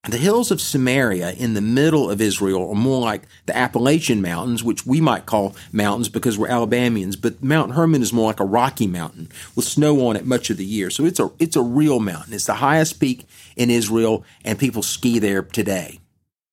The 0.05 0.17
hills 0.17 0.51
of 0.51 0.61
Samaria 0.61 1.33
in 1.33 1.53
the 1.53 1.61
middle 1.61 2.09
of 2.11 2.23
Israel 2.23 2.71
are 2.71 2.75
more 2.75 3.01
like 3.01 3.25
the 3.45 3.57
Appalachian 3.57 4.23
Mountains, 4.23 4.65
which 4.65 4.87
we 4.87 5.03
might 5.03 5.27
call 5.27 5.55
mountains 5.71 6.09
because 6.09 6.39
we're 6.39 6.49
Alabamians, 6.49 7.15
but 7.15 7.43
Mount 7.43 7.73
Hermon 7.73 8.01
is 8.01 8.13
more 8.13 8.29
like 8.29 8.41
a 8.41 8.45
rocky 8.45 8.87
mountain 8.87 9.29
with 9.55 9.67
snow 9.67 10.07
on 10.07 10.17
it 10.17 10.25
much 10.25 10.49
of 10.49 10.57
the 10.57 10.65
year. 10.65 10.89
So 10.89 11.05
it's 11.05 11.21
a 11.21 11.31
it's 11.39 11.57
a 11.57 11.63
real 11.63 12.01
mountain. 12.01 12.33
It's 12.33 12.47
the 12.47 12.55
highest 12.55 13.01
peak 13.01 13.27
in 13.55 13.71
Israel 13.71 14.25
and 14.45 14.59
people 14.59 14.83
ski 14.83 15.19
there 15.19 15.43
today. 15.43 16.01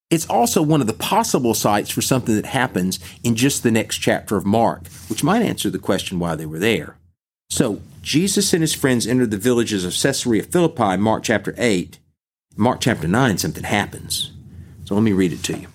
It's 0.09 0.27
also 0.27 0.61
one 0.61 0.81
of 0.81 0.87
the 0.87 0.93
possible 0.93 1.53
sites 1.53 1.89
for 1.89 2.01
something 2.01 2.35
that 2.35 2.47
happens 2.47 2.99
in 3.23 3.35
just 3.35 3.63
the 3.63 3.71
next 3.71 3.99
chapter 3.99 4.35
of 4.35 4.45
Mark, 4.45 4.87
which 5.07 5.23
might 5.23 5.41
answer 5.41 5.69
the 5.69 5.79
question 5.79 6.19
why 6.19 6.35
they 6.35 6.45
were 6.45 6.59
there. 6.59 6.97
So 7.49 7.81
Jesus 8.01 8.53
and 8.53 8.61
his 8.61 8.73
friends 8.73 9.07
entered 9.07 9.31
the 9.31 9.37
villages 9.37 9.85
of 9.85 9.93
Caesarea 9.93 10.43
Philippi, 10.43 10.97
Mark 10.97 11.23
chapter 11.23 11.55
8. 11.57 11.99
Mark 12.57 12.79
chapter 12.79 13.05
9, 13.05 13.37
something 13.37 13.65
happens. 13.65 14.31
So 14.85 14.95
let 14.95 15.03
me 15.03 15.11
read 15.11 15.33
it 15.33 15.43
to 15.43 15.57
you. 15.57 15.67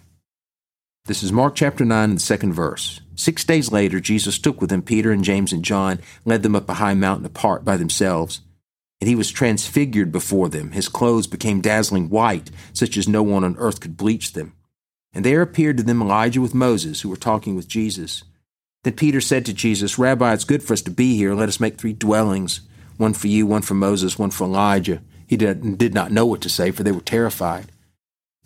This 1.04 1.22
is 1.22 1.30
Mark 1.30 1.54
chapter 1.54 1.84
9 1.84 2.04
and 2.08 2.16
the 2.16 2.22
second 2.22 2.54
verse. 2.54 3.02
Six 3.14 3.44
days 3.44 3.70
later, 3.70 4.00
Jesus 4.00 4.38
took 4.38 4.62
with 4.62 4.72
him 4.72 4.80
Peter 4.80 5.12
and 5.12 5.22
James 5.22 5.52
and 5.52 5.62
John, 5.62 6.00
led 6.24 6.42
them 6.42 6.56
up 6.56 6.70
a 6.70 6.74
high 6.74 6.94
mountain 6.94 7.26
apart 7.26 7.66
by 7.66 7.76
themselves. 7.76 8.40
And 8.98 9.08
he 9.08 9.14
was 9.14 9.30
transfigured 9.30 10.10
before 10.10 10.48
them. 10.48 10.70
His 10.70 10.88
clothes 10.88 11.26
became 11.26 11.60
dazzling 11.60 12.08
white, 12.08 12.50
such 12.72 12.96
as 12.96 13.06
no 13.06 13.22
one 13.22 13.44
on 13.44 13.56
earth 13.58 13.80
could 13.80 13.98
bleach 13.98 14.32
them. 14.32 14.54
And 15.12 15.22
there 15.22 15.42
appeared 15.42 15.76
to 15.76 15.82
them 15.82 16.00
Elijah 16.00 16.40
with 16.40 16.54
Moses, 16.54 17.02
who 17.02 17.10
were 17.10 17.16
talking 17.16 17.54
with 17.54 17.68
Jesus. 17.68 18.22
Then 18.84 18.94
Peter 18.94 19.20
said 19.20 19.44
to 19.44 19.52
Jesus, 19.52 19.98
Rabbi, 19.98 20.32
it's 20.32 20.44
good 20.44 20.62
for 20.62 20.72
us 20.72 20.82
to 20.82 20.90
be 20.90 21.14
here. 21.14 21.34
Let 21.34 21.50
us 21.50 21.60
make 21.60 21.76
three 21.76 21.92
dwellings 21.92 22.62
one 22.96 23.12
for 23.12 23.28
you, 23.28 23.46
one 23.46 23.62
for 23.62 23.74
Moses, 23.74 24.18
one 24.18 24.30
for 24.30 24.44
Elijah. 24.44 25.02
He 25.30 25.36
did, 25.36 25.78
did 25.78 25.94
not 25.94 26.10
know 26.10 26.26
what 26.26 26.40
to 26.40 26.48
say, 26.48 26.72
for 26.72 26.82
they 26.82 26.90
were 26.90 27.00
terrified. 27.00 27.70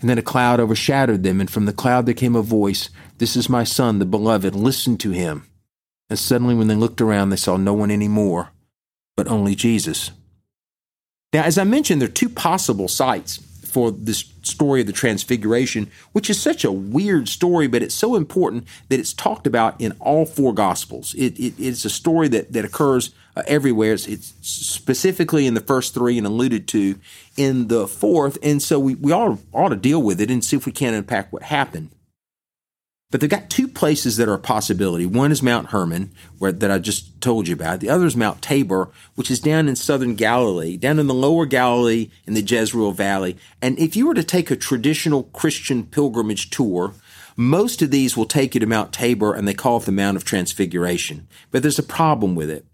And 0.01 0.11
then 0.11 0.18
a 0.18 0.23
cloud 0.23 0.61
overshadowed 0.61 1.23
them, 1.23 1.40
and 1.40 1.51
from 1.51 1.64
the 1.64 1.73
cloud 1.73 2.05
there 2.05 2.14
came 2.14 2.37
a 2.37 2.42
voice 2.42 2.90
This 3.16 3.37
is 3.37 3.49
my 3.49 3.64
son, 3.64 4.01
the 4.01 4.05
beloved. 4.05 4.55
Listen 4.55 4.99
to 4.99 5.11
him. 5.11 5.49
And 6.11 6.18
suddenly, 6.18 6.55
when 6.55 6.66
they 6.68 6.75
looked 6.75 7.01
around, 7.01 7.31
they 7.31 7.37
saw 7.37 7.57
no 7.57 7.73
one 7.73 7.90
any 7.90 8.07
more, 8.07 8.51
but 9.16 9.29
only 9.29 9.55
Jesus. 9.55 10.11
Now, 11.33 11.44
as 11.44 11.57
I 11.57 11.64
mentioned, 11.64 12.03
there 12.03 12.09
are 12.11 12.12
two 12.12 12.29
possible 12.29 12.88
sites 12.88 13.38
for 13.74 13.90
this 13.90 14.32
story 14.42 14.82
of 14.82 14.87
the 14.87 14.92
Transfiguration, 14.92 15.90
which 16.12 16.30
is 16.30 16.40
such 16.40 16.64
a 16.64 16.70
weird 16.70 17.28
story, 17.28 17.66
but 17.66 17.82
it's 17.82 17.94
so 17.94 18.14
important 18.14 18.68
that 18.88 19.00
it's 19.00 19.12
talked 19.12 19.48
about 19.48 19.80
in 19.80 19.90
all 19.98 20.24
four 20.26 20.54
Gospels. 20.54 21.12
It, 21.14 21.37
it, 21.40 21.54
it's 21.58 21.84
a 21.84 21.90
story 21.90 22.28
that, 22.28 22.52
that 22.52 22.64
occurs 22.64 23.12
uh, 23.34 23.42
everywhere. 23.48 23.92
It's, 23.94 24.06
it's, 24.06 24.32
specifically 24.42 25.44
in 25.44 25.54
the 25.54 25.60
first 25.60 25.92
three 25.92 26.16
and 26.16 26.24
alluded 26.24 26.68
to 26.68 27.00
in 27.37 27.66
the 27.66 27.88
fourth. 27.88 28.38
And 28.44 28.62
so 28.62 28.78
we, 28.78 28.94
we 28.94 29.10
ought, 29.10 29.40
ought 29.52 29.70
to 29.70 29.76
deal 29.76 30.00
with 30.00 30.20
it 30.20 30.30
and 30.30 30.44
see 30.44 30.56
if 30.56 30.66
we 30.66 30.72
can 30.72 30.94
unpack 30.94 31.32
what 31.32 31.42
happened. 31.42 31.90
But 33.14 33.20
they've 33.20 33.31
got 33.31 33.48
two 33.48 33.68
places 33.68 34.16
that 34.16 34.27
are 34.27 34.35
a 34.35 34.40
possibility. 34.40 35.07
One 35.07 35.31
is 35.31 35.40
Mount 35.40 35.68
Hermon, 35.68 36.11
where 36.38 36.50
that 36.50 36.68
I 36.72 36.81
just 36.81 37.20
told 37.20 37.46
you 37.46 37.55
about. 37.55 37.79
The 37.79 37.88
other 37.88 38.07
is 38.07 38.16
Mount 38.16 38.42
Tabor, 38.42 38.90
which 39.14 39.31
is 39.31 39.38
down 39.38 39.68
in 39.68 39.77
southern 39.77 40.16
Galilee, 40.16 40.77
down 40.77 40.98
in 40.98 41.07
the 41.07 41.14
lower 41.14 41.46
Galilee 41.46 42.11
in 42.27 42.35
the 42.35 42.42
Jezreel 42.42 42.90
Valley. 42.90 43.37
And 43.62 43.79
if 43.79 43.94
you 43.94 44.09
were 44.09 44.14
to 44.14 44.24
take 44.24 44.50
a 44.50 44.57
traditional 44.57 45.22
Christian 45.22 45.85
pilgrimage 45.85 46.50
tour, 46.50 46.94
most 47.37 47.83
of 47.83 47.92
these 47.92 48.16
will 48.16 48.27
take 48.27 48.53
you 48.53 48.59
to 48.59 48.66
Mount 48.66 48.92
Tabor 48.92 49.33
and 49.33 49.46
they 49.46 49.55
call 49.55 49.77
it 49.77 49.85
the 49.85 49.92
Mount 49.92 50.16
of 50.16 50.24
Transfiguration. 50.24 51.29
But 51.53 51.62
there's 51.62 51.79
a 51.79 51.85
problem 51.85 52.35
with 52.35 52.50
it. 52.50 52.66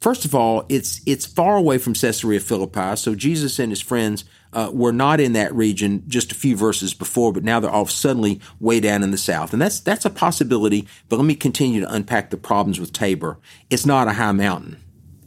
First 0.00 0.24
of 0.24 0.34
all, 0.34 0.64
it's 0.68 1.00
it's 1.06 1.24
far 1.26 1.56
away 1.56 1.78
from 1.78 1.94
Caesarea 1.94 2.40
Philippi, 2.40 2.96
so 2.96 3.14
Jesus 3.14 3.58
and 3.58 3.72
his 3.72 3.80
friends 3.80 4.24
uh, 4.52 4.70
were 4.72 4.92
not 4.92 5.20
in 5.20 5.32
that 5.32 5.54
region 5.54 6.04
just 6.06 6.30
a 6.32 6.34
few 6.34 6.56
verses 6.56 6.94
before, 6.94 7.32
but 7.32 7.44
now 7.44 7.60
they're 7.60 7.70
all 7.70 7.86
suddenly 7.86 8.40
way 8.60 8.78
down 8.78 9.02
in 9.02 9.10
the 9.10 9.18
south, 9.18 9.52
and 9.52 9.60
that's 9.60 9.80
that's 9.80 10.04
a 10.04 10.10
possibility. 10.10 10.86
But 11.08 11.16
let 11.16 11.24
me 11.24 11.34
continue 11.34 11.80
to 11.80 11.92
unpack 11.92 12.30
the 12.30 12.36
problems 12.36 12.78
with 12.78 12.92
Tabor. 12.92 13.38
It's 13.70 13.86
not 13.86 14.06
a 14.06 14.12
high 14.12 14.32
mountain. 14.32 14.82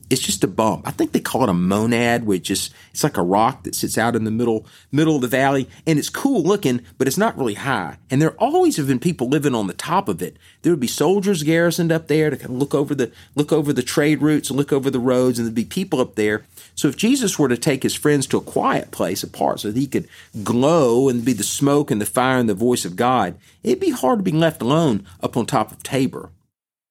It's 0.10 0.22
just 0.22 0.44
a 0.44 0.48
bump. 0.48 0.88
I 0.88 0.92
think 0.92 1.12
they 1.12 1.20
call 1.20 1.44
it 1.44 1.50
a 1.50 1.54
monad, 1.54 2.26
which 2.26 2.50
is 2.50 2.72
it's 2.92 3.04
like 3.04 3.18
a 3.18 3.22
rock 3.22 3.64
that 3.64 3.76
sits 3.76 3.98
out 3.98 4.16
in 4.16 4.24
the 4.24 4.32
middle 4.32 4.66
middle 4.92 5.16
of 5.16 5.22
the 5.22 5.28
valley, 5.28 5.70
and 5.86 6.00
it's 6.00 6.10
cool 6.10 6.42
looking, 6.42 6.82
but 6.98 7.08
it's 7.08 7.18
not 7.18 7.38
really 7.38 7.54
high. 7.54 7.98
And 8.10 8.20
there 8.20 8.32
always 8.40 8.78
have 8.78 8.88
been 8.88 9.00
people 9.00 9.30
living 9.30 9.54
on 9.54 9.68
the 9.68 9.74
top 9.74 10.10
of 10.10 10.22
it. 10.22 10.38
There 10.64 10.72
would 10.74 10.80
be 10.80 10.88
soldiers 10.88 11.44
garrisoned 11.44 11.92
up 11.92 12.08
there 12.08 12.32
to 12.32 12.38
kind 12.38 12.50
of 12.50 12.58
look 12.58 12.74
over 12.74 12.96
the 12.96 13.12
look 13.36 13.52
over 13.52 13.72
the 13.72 13.84
trade 13.84 14.22
routes 14.22 14.50
and 14.50 14.58
look 14.58 14.74
over 14.74 14.90
the 14.90 15.00
roads, 15.00 15.38
and 15.38 15.46
there'd 15.46 15.54
be 15.54 15.66
people 15.66 16.02
up 16.02 16.16
there. 16.16 16.44
So 16.74 16.88
if 16.88 16.98
Jesus 16.98 17.38
were 17.38 17.50
to 17.50 17.58
take 17.58 17.84
his 17.84 17.94
friends 17.94 18.26
to 18.28 18.38
a 18.38 18.42
quiet 18.42 18.90
place 18.90 19.22
apart 19.22 19.60
so 19.60 19.70
that 19.70 19.80
he 19.80 19.86
could 19.86 20.08
glow 20.44 21.08
and 21.08 21.24
be 21.26 21.34
the 21.34 21.44
smoke 21.44 21.92
and 21.92 22.02
the 22.02 22.06
fire 22.06 22.40
and 22.40 22.50
the 22.50 22.56
voice 22.56 22.84
of 22.84 22.96
God, 22.96 23.38
it'd 23.64 23.80
be 23.80 23.92
hard 23.92 24.20
to 24.20 24.24
be 24.24 24.32
left 24.32 24.62
alone 24.62 25.06
up 25.22 25.38
on 25.38 25.46
top 25.46 25.72
of 25.72 25.84
Tabor. 25.84 26.32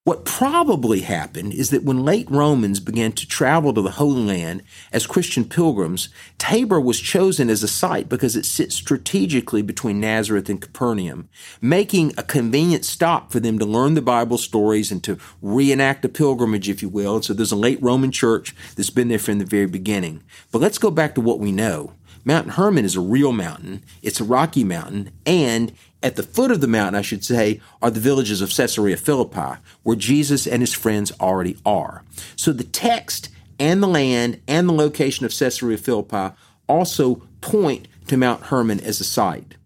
What 0.08 0.24
probably 0.24 1.00
happened 1.00 1.52
is 1.52 1.68
that 1.68 1.84
when 1.84 2.02
late 2.02 2.30
Romans 2.30 2.80
began 2.80 3.12
to 3.12 3.28
travel 3.28 3.74
to 3.74 3.82
the 3.82 3.90
Holy 3.90 4.22
Land 4.22 4.62
as 4.90 5.06
Christian 5.06 5.44
pilgrims, 5.44 6.08
Tabor 6.38 6.80
was 6.80 6.98
chosen 6.98 7.50
as 7.50 7.62
a 7.62 7.68
site 7.68 8.08
because 8.08 8.34
it 8.34 8.46
sits 8.46 8.74
strategically 8.74 9.60
between 9.60 10.00
Nazareth 10.00 10.48
and 10.48 10.62
Capernaum, 10.62 11.28
making 11.60 12.14
a 12.16 12.22
convenient 12.22 12.86
stop 12.86 13.30
for 13.30 13.38
them 13.38 13.58
to 13.58 13.66
learn 13.66 13.92
the 13.92 14.00
Bible 14.00 14.38
stories 14.38 14.90
and 14.90 15.04
to 15.04 15.18
reenact 15.42 16.06
a 16.06 16.08
pilgrimage, 16.08 16.70
if 16.70 16.80
you 16.80 16.88
will. 16.88 17.16
And 17.16 17.24
so 17.26 17.34
there's 17.34 17.52
a 17.52 17.56
late 17.56 17.82
Roman 17.82 18.10
church 18.10 18.56
that's 18.76 18.88
been 18.88 19.08
there 19.08 19.18
from 19.18 19.40
the 19.40 19.44
very 19.44 19.66
beginning. 19.66 20.22
But 20.50 20.62
let's 20.62 20.78
go 20.78 20.90
back 20.90 21.16
to 21.16 21.20
what 21.20 21.38
we 21.38 21.52
know. 21.52 21.92
Mount 22.24 22.50
Hermon 22.50 22.84
is 22.84 22.96
a 22.96 23.00
real 23.00 23.32
mountain. 23.32 23.82
It's 24.02 24.20
a 24.20 24.24
rocky 24.24 24.64
mountain 24.64 25.10
and 25.24 25.72
at 26.02 26.16
the 26.16 26.22
foot 26.22 26.50
of 26.50 26.60
the 26.60 26.68
mountain, 26.68 26.94
I 26.94 27.02
should 27.02 27.24
say, 27.24 27.60
are 27.82 27.90
the 27.90 28.00
villages 28.00 28.40
of 28.40 28.54
Caesarea 28.54 28.96
Philippi, 28.96 29.60
where 29.82 29.96
Jesus 29.96 30.46
and 30.46 30.62
his 30.62 30.72
friends 30.72 31.12
already 31.20 31.56
are. 31.66 32.04
So 32.36 32.52
the 32.52 32.64
text 32.64 33.30
and 33.58 33.82
the 33.82 33.88
land 33.88 34.40
and 34.46 34.68
the 34.68 34.74
location 34.74 35.26
of 35.26 35.36
Caesarea 35.36 35.78
Philippi 35.78 36.36
also 36.68 37.26
point 37.40 37.88
to 38.06 38.16
Mount 38.16 38.44
Hermon 38.44 38.80
as 38.80 39.00
a 39.00 39.04
site. 39.04 39.56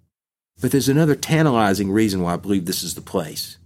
But 0.61 0.71
there's 0.71 0.89
another 0.89 1.15
tantalizing 1.15 1.91
reason 1.91 2.23
why 2.23 2.35
I 2.35 2.37
believe 2.37 2.65
this 2.65 2.83
is 2.83 2.95
the 2.95 3.01
place. 3.01 3.59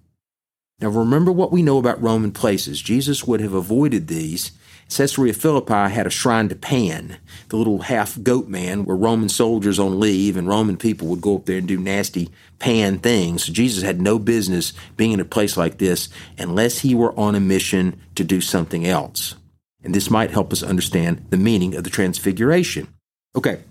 Now 0.81 0.89
remember 0.89 1.33
what 1.33 1.53
we 1.53 1.63
know 1.63 1.79
about 1.79 2.03
Roman 2.03 2.33
places. 2.33 2.83
Jesus 2.83 3.27
would 3.27 3.41
have 3.41 3.55
avoided 3.55 4.09
these. 4.09 4.53
Caesarea 4.89 5.33
Philippi 5.33 5.93
had 5.93 6.07
a 6.07 6.11
shrine 6.11 6.49
to 6.49 6.55
Pan, 6.55 7.19
the 7.49 7.57
little 7.57 7.83
half 7.83 8.23
goat 8.23 8.49
man 8.49 8.85
where 8.85 8.97
Roman 8.97 9.29
soldiers 9.29 9.79
on 9.79 9.99
leave 9.99 10.37
and 10.37 10.49
Roman 10.49 10.77
people 10.77 11.09
would 11.09 11.21
go 11.21 11.37
up 11.37 11.47
there 11.47 11.59
and 11.59 11.67
do 11.67 11.79
nasty 11.79 12.31
Pan 12.59 12.99
things. 12.99 13.45
So 13.45 13.53
Jesus 13.53 13.83
had 13.83 14.01
no 14.01 14.19
business 14.19 14.73
being 14.97 15.13
in 15.13 15.21
a 15.21 15.25
place 15.25 15.57
like 15.57 15.79
this 15.79 16.09
unless 16.39 16.79
he 16.79 16.95
were 16.95 17.19
on 17.19 17.35
a 17.35 17.41
mission 17.41 18.01
to 18.15 18.25
do 18.25 18.41
something 18.41 18.87
else. 18.87 19.35
And 19.83 19.95
this 19.95 20.11
might 20.11 20.31
help 20.31 20.53
us 20.53 20.63
understand 20.63 21.27
the 21.31 21.37
meaning 21.37 21.75
of 21.75 21.85
the 21.85 21.91
transfiguration. 21.91 22.89
Okay, 23.37 23.63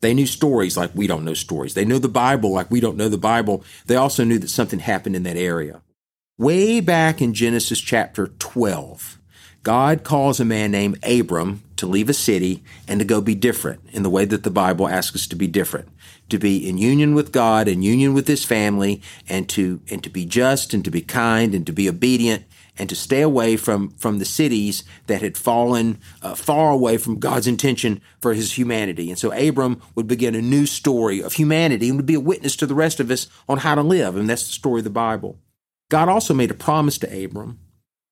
they 0.00 0.14
knew 0.14 0.26
stories 0.26 0.76
like 0.76 0.94
we 0.94 1.06
don't 1.06 1.24
know 1.24 1.34
stories. 1.34 1.74
They 1.74 1.84
knew 1.84 1.98
the 1.98 2.08
Bible 2.08 2.52
like 2.52 2.70
we 2.70 2.80
don't 2.80 2.96
know 2.96 3.08
the 3.08 3.18
Bible. 3.18 3.64
They 3.86 3.96
also 3.96 4.22
knew 4.24 4.38
that 4.38 4.50
something 4.50 4.78
happened 4.78 5.16
in 5.16 5.22
that 5.24 5.36
area. 5.36 5.82
Way 6.36 6.80
back 6.80 7.22
in 7.22 7.32
Genesis 7.32 7.80
chapter 7.80 8.26
12, 8.26 9.18
God 9.64 10.04
calls 10.04 10.40
a 10.40 10.44
man 10.44 10.70
named 10.70 11.02
Abram 11.02 11.62
to 11.76 11.86
leave 11.86 12.10
a 12.10 12.14
city 12.14 12.62
and 12.86 13.00
to 13.00 13.04
go 13.04 13.22
be 13.22 13.34
different 13.34 13.80
in 13.92 14.02
the 14.02 14.10
way 14.10 14.26
that 14.26 14.42
the 14.44 14.50
Bible 14.50 14.86
asks 14.86 15.16
us 15.16 15.26
to 15.28 15.36
be 15.36 15.46
different, 15.46 15.88
to 16.28 16.38
be 16.38 16.68
in 16.68 16.76
union 16.76 17.14
with 17.14 17.32
God 17.32 17.66
and 17.66 17.82
union 17.82 18.12
with 18.12 18.28
his 18.28 18.44
family 18.44 19.00
and 19.26 19.48
to, 19.48 19.80
and 19.90 20.04
to 20.04 20.10
be 20.10 20.26
just 20.26 20.74
and 20.74 20.84
to 20.84 20.90
be 20.90 21.00
kind 21.00 21.54
and 21.54 21.66
to 21.66 21.72
be 21.72 21.88
obedient 21.88 22.44
and 22.76 22.90
to 22.90 22.94
stay 22.94 23.22
away 23.22 23.56
from, 23.56 23.88
from 23.92 24.18
the 24.18 24.26
cities 24.26 24.84
that 25.06 25.22
had 25.22 25.38
fallen 25.38 25.98
uh, 26.20 26.34
far 26.34 26.70
away 26.70 26.98
from 26.98 27.18
God's 27.18 27.46
intention 27.46 28.02
for 28.20 28.34
his 28.34 28.58
humanity. 28.58 29.08
And 29.08 29.18
so 29.18 29.32
Abram 29.32 29.80
would 29.94 30.06
begin 30.06 30.34
a 30.34 30.42
new 30.42 30.66
story 30.66 31.22
of 31.22 31.34
humanity 31.34 31.88
and 31.88 31.96
would 31.96 32.04
be 32.04 32.14
a 32.14 32.20
witness 32.20 32.54
to 32.56 32.66
the 32.66 32.74
rest 32.74 33.00
of 33.00 33.10
us 33.10 33.28
on 33.48 33.58
how 33.58 33.74
to 33.76 33.82
live. 33.82 34.14
And 34.14 34.28
that's 34.28 34.46
the 34.46 34.52
story 34.52 34.80
of 34.80 34.84
the 34.84 34.90
Bible. 34.90 35.38
God 35.88 36.10
also 36.10 36.34
made 36.34 36.50
a 36.50 36.54
promise 36.54 36.98
to 36.98 37.24
Abram 37.24 37.60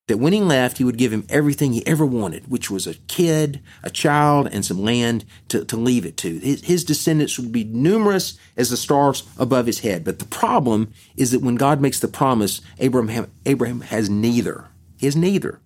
that 0.07 0.17
when 0.17 0.33
he 0.33 0.41
left, 0.41 0.77
he 0.77 0.83
would 0.83 0.97
give 0.97 1.13
him 1.13 1.25
everything 1.29 1.71
he 1.71 1.85
ever 1.87 2.05
wanted, 2.05 2.51
which 2.51 2.69
was 2.69 2.85
a 2.85 2.95
kid, 2.95 3.61
a 3.83 3.89
child, 3.89 4.49
and 4.51 4.65
some 4.65 4.81
land 4.81 5.23
to, 5.47 5.63
to 5.63 5.77
leave 5.77 6.05
it 6.05 6.17
to. 6.17 6.39
His, 6.39 6.63
his, 6.63 6.83
descendants 6.83 7.39
would 7.39 7.53
be 7.53 7.63
numerous 7.63 8.37
as 8.57 8.69
the 8.69 8.75
stars 8.75 9.23
above 9.37 9.65
his 9.65 9.79
head. 9.79 10.03
But 10.03 10.19
the 10.19 10.25
problem 10.25 10.91
is 11.15 11.31
that 11.31 11.41
when 11.41 11.55
God 11.55 11.79
makes 11.79 12.01
the 12.01 12.09
promise, 12.09 12.59
Abraham, 12.79 13.31
Abraham 13.45 13.81
has 13.81 14.09
neither. 14.09 14.67
He 14.97 15.05
has 15.05 15.15
neither. 15.15 15.61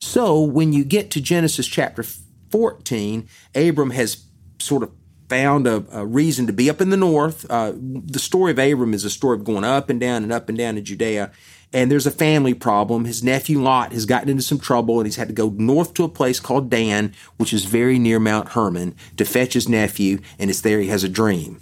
So 0.00 0.40
when 0.40 0.72
you 0.72 0.84
get 0.84 1.10
to 1.10 1.20
Genesis 1.20 1.66
chapter 1.66 2.02
14, 2.50 3.28
Abram 3.54 3.90
has 3.90 4.24
sort 4.58 4.82
of 4.84 4.92
found 5.28 5.66
a, 5.66 5.84
a, 5.90 6.06
reason 6.06 6.46
to 6.46 6.52
be 6.52 6.70
up 6.70 6.80
in 6.80 6.90
the 6.90 6.96
north. 6.96 7.46
Uh, 7.50 7.72
the 7.76 8.18
story 8.18 8.52
of 8.52 8.58
Abram 8.58 8.94
is 8.94 9.04
a 9.04 9.10
story 9.10 9.36
of 9.36 9.44
going 9.44 9.64
up 9.64 9.90
and 9.90 9.98
down 9.98 10.22
and 10.22 10.32
up 10.32 10.48
and 10.48 10.56
down 10.56 10.78
in 10.78 10.84
Judea. 10.84 11.32
And 11.76 11.92
there's 11.92 12.06
a 12.06 12.10
family 12.10 12.54
problem. 12.54 13.04
His 13.04 13.22
nephew 13.22 13.60
Lot 13.60 13.92
has 13.92 14.06
gotten 14.06 14.30
into 14.30 14.42
some 14.42 14.58
trouble 14.58 14.98
and 14.98 15.06
he's 15.06 15.16
had 15.16 15.28
to 15.28 15.34
go 15.34 15.50
north 15.50 15.92
to 15.92 16.04
a 16.04 16.08
place 16.08 16.40
called 16.40 16.70
Dan, 16.70 17.12
which 17.36 17.52
is 17.52 17.66
very 17.66 17.98
near 17.98 18.18
Mount 18.18 18.52
Hermon, 18.52 18.94
to 19.18 19.26
fetch 19.26 19.52
his 19.52 19.68
nephew. 19.68 20.20
And 20.38 20.48
it's 20.48 20.62
there 20.62 20.80
he 20.80 20.88
has 20.88 21.04
a 21.04 21.08
dream. 21.10 21.60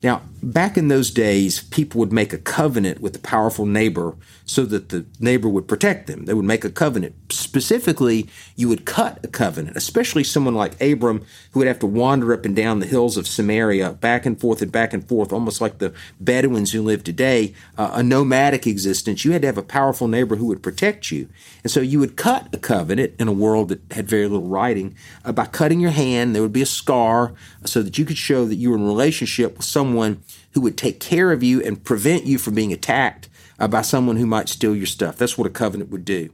Now, 0.00 0.22
back 0.40 0.76
in 0.76 0.86
those 0.86 1.10
days, 1.10 1.60
people 1.60 1.98
would 1.98 2.12
make 2.12 2.32
a 2.32 2.38
covenant 2.38 3.00
with 3.00 3.16
a 3.16 3.20
powerful 3.20 3.66
neighbor 3.66 4.14
so 4.44 4.64
that 4.64 4.90
the 4.90 5.04
neighbor 5.18 5.48
would 5.48 5.66
protect 5.66 6.06
them. 6.06 6.24
They 6.24 6.34
would 6.34 6.44
make 6.44 6.64
a 6.64 6.70
covenant. 6.70 7.16
Specifically, 7.32 8.28
you 8.54 8.68
would 8.68 8.84
cut 8.84 9.18
a 9.24 9.28
covenant, 9.28 9.76
especially 9.76 10.22
someone 10.22 10.54
like 10.54 10.80
Abram 10.80 11.26
who 11.50 11.58
would 11.58 11.66
have 11.66 11.80
to 11.80 11.86
wander 11.86 12.32
up 12.32 12.44
and 12.44 12.54
down 12.54 12.78
the 12.78 12.86
hills 12.86 13.16
of 13.16 13.26
Samaria, 13.26 13.94
back 13.94 14.24
and 14.24 14.40
forth 14.40 14.62
and 14.62 14.70
back 14.70 14.94
and 14.94 15.06
forth, 15.06 15.32
almost 15.32 15.60
like 15.60 15.78
the 15.78 15.92
Bedouins 16.20 16.70
who 16.70 16.82
live 16.82 17.02
today, 17.02 17.52
uh, 17.76 17.90
a 17.94 18.02
nomadic 18.04 18.68
existence. 18.68 19.24
You 19.24 19.32
had 19.32 19.42
to 19.42 19.48
have 19.48 19.58
a 19.58 19.62
powerful 19.62 20.06
neighbor 20.06 20.36
who 20.36 20.46
would 20.46 20.62
protect 20.62 21.10
you. 21.10 21.28
And 21.64 21.72
so 21.72 21.80
you 21.80 21.98
would 21.98 22.16
cut 22.16 22.54
a 22.54 22.58
covenant 22.58 23.14
in 23.18 23.26
a 23.26 23.32
world 23.32 23.68
that 23.70 23.80
had 23.90 24.08
very 24.08 24.28
little 24.28 24.46
writing 24.46 24.94
uh, 25.24 25.32
by 25.32 25.46
cutting 25.46 25.80
your 25.80 25.90
hand. 25.90 26.34
There 26.34 26.42
would 26.42 26.52
be 26.52 26.62
a 26.62 26.66
scar 26.66 27.34
so 27.64 27.82
that 27.82 27.98
you 27.98 28.04
could 28.04 28.16
show 28.16 28.44
that 28.44 28.54
you 28.54 28.70
were 28.70 28.76
in 28.76 28.86
relationship 28.86 29.56
with 29.56 29.66
someone 29.66 29.87
someone 29.88 30.22
who 30.52 30.60
would 30.60 30.76
take 30.76 31.00
care 31.00 31.32
of 31.32 31.42
you 31.42 31.62
and 31.62 31.82
prevent 31.82 32.24
you 32.24 32.36
from 32.36 32.54
being 32.54 32.72
attacked 32.72 33.28
uh, 33.58 33.66
by 33.66 33.80
someone 33.80 34.16
who 34.16 34.26
might 34.26 34.48
steal 34.48 34.76
your 34.76 34.86
stuff. 34.86 35.16
That's 35.16 35.38
what 35.38 35.46
a 35.46 35.50
covenant 35.50 35.90
would 35.90 36.04
do. 36.04 36.30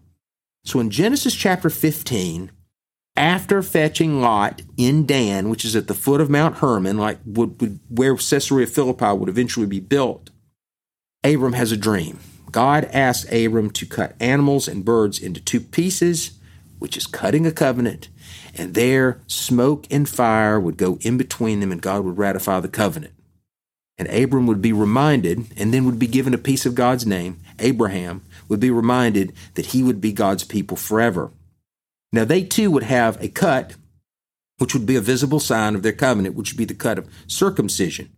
So 0.65 0.81
in 0.81 0.91
Genesis 0.91 1.35
chapter 1.35 1.71
15, 1.71 2.51
after 3.17 3.63
fetching 3.63 4.21
Lot 4.21 4.63
in 4.77 5.07
Dan, 5.07 5.49
which 5.51 5.65
is 5.65 5.77
at 5.77 5.87
the 5.87 5.95
foot 5.95 6.21
of 6.21 6.29
Mount 6.29 6.57
Hermon, 6.57 6.99
like 6.99 7.19
would, 7.25 7.61
would, 7.61 7.79
where 7.89 8.17
Caesarea 8.17 8.67
Philippi 8.67 9.13
would 9.13 9.29
eventually 9.29 9.67
be 9.67 9.81
built, 9.81 10.31
Abram 11.23 11.53
has 11.53 11.71
a 11.71 11.77
dream. 11.77 12.19
God 12.51 12.89
asks 12.93 13.31
Abram 13.33 13.71
to 13.71 13.87
cut 13.87 14.17
animals 14.19 14.67
and 14.67 14.85
birds 14.85 15.21
into 15.21 15.41
two 15.41 15.61
pieces, 15.61 16.39
which 16.81 16.97
is 16.97 17.07
cutting 17.07 17.47
a 17.47 17.53
covenant, 17.53 18.09
and 18.57 18.75
there 18.75 19.21
smoke 19.27 19.87
and 19.91 20.09
fire 20.09 20.59
would 20.59 20.77
go 20.77 20.99
in 21.03 21.17
between 21.17 21.61
them, 21.61 21.71
and 21.71 21.81
God 21.81 22.05
would 22.05 22.19
ratify 22.19 22.59
the 22.61 22.69
covenant. 22.69 23.15
And 23.97 24.09
Abram 24.09 24.47
would 24.47 24.61
be 24.61 24.73
reminded, 24.73 25.47
and 25.57 25.73
then 25.73 25.85
would 25.85 25.99
be 25.99 26.07
given 26.07 26.35
a 26.35 26.39
piece 26.39 26.67
of 26.67 26.75
God's 26.75 27.07
name, 27.07 27.39
Abraham, 27.61 28.23
would 28.49 28.61
be 28.61 28.71
reminded 28.71 29.33
that 29.55 29.67
he 29.67 29.83
would 29.83 30.01
be 30.01 30.13
God's 30.13 30.45
people 30.45 30.77
forever. 30.77 31.31
Now, 32.13 32.25
they 32.25 32.43
too 32.43 32.71
would 32.71 32.83
have 32.83 33.23
a 33.23 33.29
cut, 33.29 33.75
which 34.59 34.75
would 34.75 34.87
be 34.87 34.97
a 34.97 35.01
visible 35.01 35.41
sign 35.41 35.75
of 35.75 35.83
their 35.83 35.93
covenant, 35.93 36.35
which 36.35 36.53
would 36.53 36.59
be 36.59 36.65
the 36.65 36.75
cut 36.75 36.99
of 36.99 37.09
circumcision. 37.27 38.11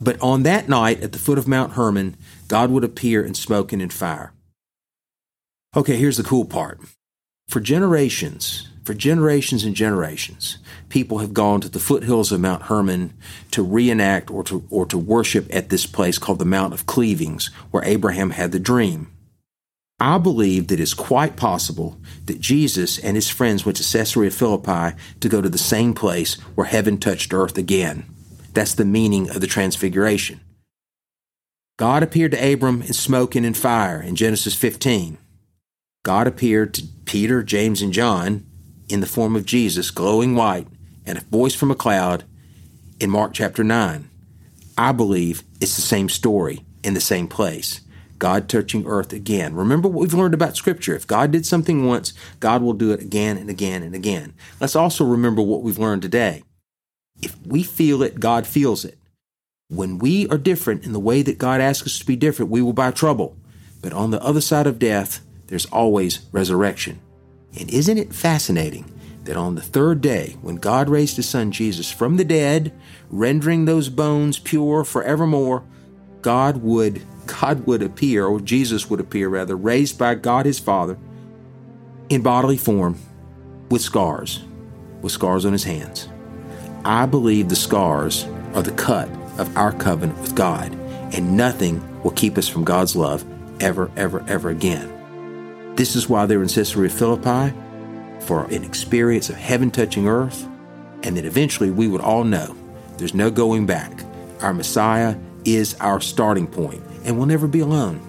But 0.00 0.20
on 0.20 0.42
that 0.42 0.68
night, 0.68 1.02
at 1.02 1.12
the 1.12 1.18
foot 1.18 1.38
of 1.38 1.48
Mount 1.48 1.72
Hermon, 1.72 2.16
God 2.48 2.70
would 2.70 2.84
appear 2.84 3.24
in 3.24 3.34
smoke 3.34 3.72
and 3.72 3.80
in 3.80 3.88
fire. 3.88 4.32
Okay, 5.74 5.96
here's 5.96 6.18
the 6.18 6.22
cool 6.22 6.44
part. 6.44 6.80
For 7.48 7.60
generations, 7.60 8.68
for 8.86 8.94
generations 8.94 9.64
and 9.64 9.74
generations, 9.74 10.58
people 10.88 11.18
have 11.18 11.34
gone 11.34 11.60
to 11.60 11.68
the 11.68 11.80
foothills 11.80 12.30
of 12.30 12.40
Mount 12.40 12.62
Hermon 12.62 13.12
to 13.50 13.64
reenact 13.64 14.30
or 14.30 14.44
to, 14.44 14.64
or 14.70 14.86
to 14.86 14.96
worship 14.96 15.48
at 15.52 15.70
this 15.70 15.86
place 15.86 16.18
called 16.18 16.38
the 16.38 16.44
Mount 16.44 16.72
of 16.72 16.86
Cleavings, 16.86 17.48
where 17.72 17.84
Abraham 17.84 18.30
had 18.30 18.52
the 18.52 18.60
dream. 18.60 19.10
I 19.98 20.18
believe 20.18 20.68
that 20.68 20.78
it's 20.78 20.94
quite 20.94 21.36
possible 21.36 21.98
that 22.26 22.40
Jesus 22.40 22.98
and 22.98 23.16
his 23.16 23.28
friends 23.28 23.66
went 23.66 23.76
to 23.78 23.82
Caesarea 23.82 24.30
Philippi 24.30 24.96
to 25.18 25.28
go 25.28 25.40
to 25.40 25.48
the 25.48 25.58
same 25.58 25.92
place 25.92 26.34
where 26.54 26.66
heaven 26.66 26.96
touched 26.96 27.34
earth 27.34 27.58
again. 27.58 28.06
That's 28.52 28.74
the 28.74 28.84
meaning 28.84 29.30
of 29.30 29.40
the 29.40 29.46
Transfiguration. 29.48 30.40
God 31.76 32.04
appeared 32.04 32.32
to 32.32 32.52
Abram 32.52 32.82
in 32.82 32.92
smoke 32.92 33.34
and 33.34 33.44
in 33.44 33.54
fire 33.54 34.00
in 34.00 34.14
Genesis 34.14 34.54
15. 34.54 35.18
God 36.04 36.28
appeared 36.28 36.72
to 36.74 36.84
Peter, 37.04 37.42
James, 37.42 37.82
and 37.82 37.92
John 37.92 38.46
in 38.88 39.00
the 39.00 39.06
form 39.06 39.36
of 39.36 39.46
Jesus, 39.46 39.90
glowing 39.90 40.34
white, 40.34 40.66
and 41.04 41.18
a 41.18 41.22
voice 41.22 41.54
from 41.54 41.70
a 41.70 41.74
cloud 41.74 42.24
in 43.00 43.10
Mark 43.10 43.32
chapter 43.32 43.62
9. 43.64 44.08
I 44.78 44.92
believe 44.92 45.42
it's 45.60 45.76
the 45.76 45.82
same 45.82 46.08
story 46.08 46.64
in 46.82 46.94
the 46.94 47.00
same 47.00 47.28
place. 47.28 47.80
God 48.18 48.48
touching 48.48 48.86
earth 48.86 49.12
again. 49.12 49.54
Remember 49.54 49.88
what 49.88 50.00
we've 50.00 50.14
learned 50.14 50.34
about 50.34 50.56
Scripture. 50.56 50.94
If 50.94 51.06
God 51.06 51.30
did 51.30 51.44
something 51.44 51.86
once, 51.86 52.12
God 52.40 52.62
will 52.62 52.72
do 52.72 52.92
it 52.92 53.00
again 53.00 53.36
and 53.36 53.50
again 53.50 53.82
and 53.82 53.94
again. 53.94 54.34
Let's 54.60 54.76
also 54.76 55.04
remember 55.04 55.42
what 55.42 55.62
we've 55.62 55.78
learned 55.78 56.02
today. 56.02 56.42
If 57.22 57.36
we 57.46 57.62
feel 57.62 58.02
it, 58.02 58.20
God 58.20 58.46
feels 58.46 58.84
it. 58.84 58.98
When 59.68 59.98
we 59.98 60.28
are 60.28 60.38
different 60.38 60.84
in 60.84 60.92
the 60.92 61.00
way 61.00 61.22
that 61.22 61.38
God 61.38 61.60
asks 61.60 61.86
us 61.86 61.98
to 61.98 62.06
be 62.06 62.16
different, 62.16 62.50
we 62.50 62.62
will 62.62 62.72
buy 62.72 62.90
trouble. 62.90 63.36
But 63.82 63.92
on 63.92 64.10
the 64.10 64.22
other 64.22 64.40
side 64.40 64.66
of 64.66 64.78
death, 64.78 65.20
there's 65.48 65.66
always 65.66 66.20
resurrection. 66.32 67.00
And 67.58 67.70
isn't 67.70 67.98
it 67.98 68.12
fascinating 68.12 68.92
that 69.24 69.36
on 69.36 69.54
the 69.54 69.62
third 69.62 70.00
day, 70.00 70.36
when 70.40 70.56
God 70.56 70.88
raised 70.88 71.16
his 71.16 71.28
son 71.28 71.50
Jesus 71.50 71.90
from 71.90 72.16
the 72.16 72.24
dead, 72.24 72.72
rendering 73.10 73.64
those 73.64 73.88
bones 73.88 74.38
pure 74.38 74.84
forevermore, 74.84 75.64
God 76.22 76.58
would 76.58 77.02
God 77.26 77.66
would 77.66 77.82
appear, 77.82 78.24
or 78.24 78.40
Jesus 78.40 78.88
would 78.88 79.00
appear 79.00 79.28
rather, 79.28 79.56
raised 79.56 79.98
by 79.98 80.14
God 80.14 80.46
his 80.46 80.60
Father 80.60 80.96
in 82.08 82.22
bodily 82.22 82.56
form 82.56 82.98
with 83.68 83.82
scars, 83.82 84.44
with 85.02 85.10
scars 85.10 85.44
on 85.44 85.52
his 85.52 85.64
hands. 85.64 86.08
I 86.84 87.06
believe 87.06 87.48
the 87.48 87.56
scars 87.56 88.24
are 88.54 88.62
the 88.62 88.70
cut 88.72 89.08
of 89.38 89.56
our 89.56 89.72
covenant 89.72 90.20
with 90.20 90.36
God, 90.36 90.72
and 91.12 91.36
nothing 91.36 91.82
will 92.02 92.12
keep 92.12 92.38
us 92.38 92.48
from 92.48 92.62
God's 92.62 92.94
love 92.94 93.24
ever, 93.60 93.90
ever, 93.96 94.24
ever 94.28 94.50
again. 94.50 94.95
This 95.76 95.94
is 95.94 96.08
why 96.08 96.24
they 96.24 96.36
were 96.36 96.42
in 96.42 96.48
Caesarea 96.48 96.90
Philippi 96.90 97.54
for 98.20 98.44
an 98.46 98.64
experience 98.64 99.28
of 99.28 99.36
heaven 99.36 99.70
touching 99.70 100.08
earth, 100.08 100.48
and 101.02 101.16
that 101.16 101.26
eventually 101.26 101.70
we 101.70 101.86
would 101.86 102.00
all 102.00 102.24
know 102.24 102.56
there's 102.96 103.14
no 103.14 103.30
going 103.30 103.66
back. 103.66 103.92
Our 104.40 104.54
Messiah 104.54 105.16
is 105.44 105.76
our 105.80 106.00
starting 106.00 106.46
point, 106.46 106.82
and 107.04 107.18
we'll 107.18 107.26
never 107.26 107.46
be 107.46 107.60
alone. 107.60 108.00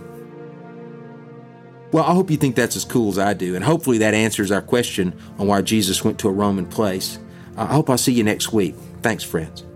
Well, 1.91 2.06
I 2.06 2.13
hope 2.13 2.32
you 2.32 2.38
think 2.38 2.56
that's 2.56 2.77
as 2.77 2.86
cool 2.86 3.10
as 3.10 3.19
I 3.19 3.34
do, 3.34 3.56
and 3.56 3.63
hopefully 3.63 3.97
that 3.97 4.13
answers 4.13 4.49
our 4.49 4.62
question 4.62 5.13
on 5.38 5.47
why 5.47 5.62
Jesus 5.62 6.03
went 6.06 6.19
to 6.19 6.30
a 6.30 6.32
Roman 6.32 6.65
place. 6.65 7.19
I 7.58 7.65
hope 7.65 7.89
I'll 7.89 7.97
see 7.97 8.13
you 8.13 8.23
next 8.23 8.53
week. 8.53 8.75
Thanks, 9.01 9.23
friends. 9.23 9.66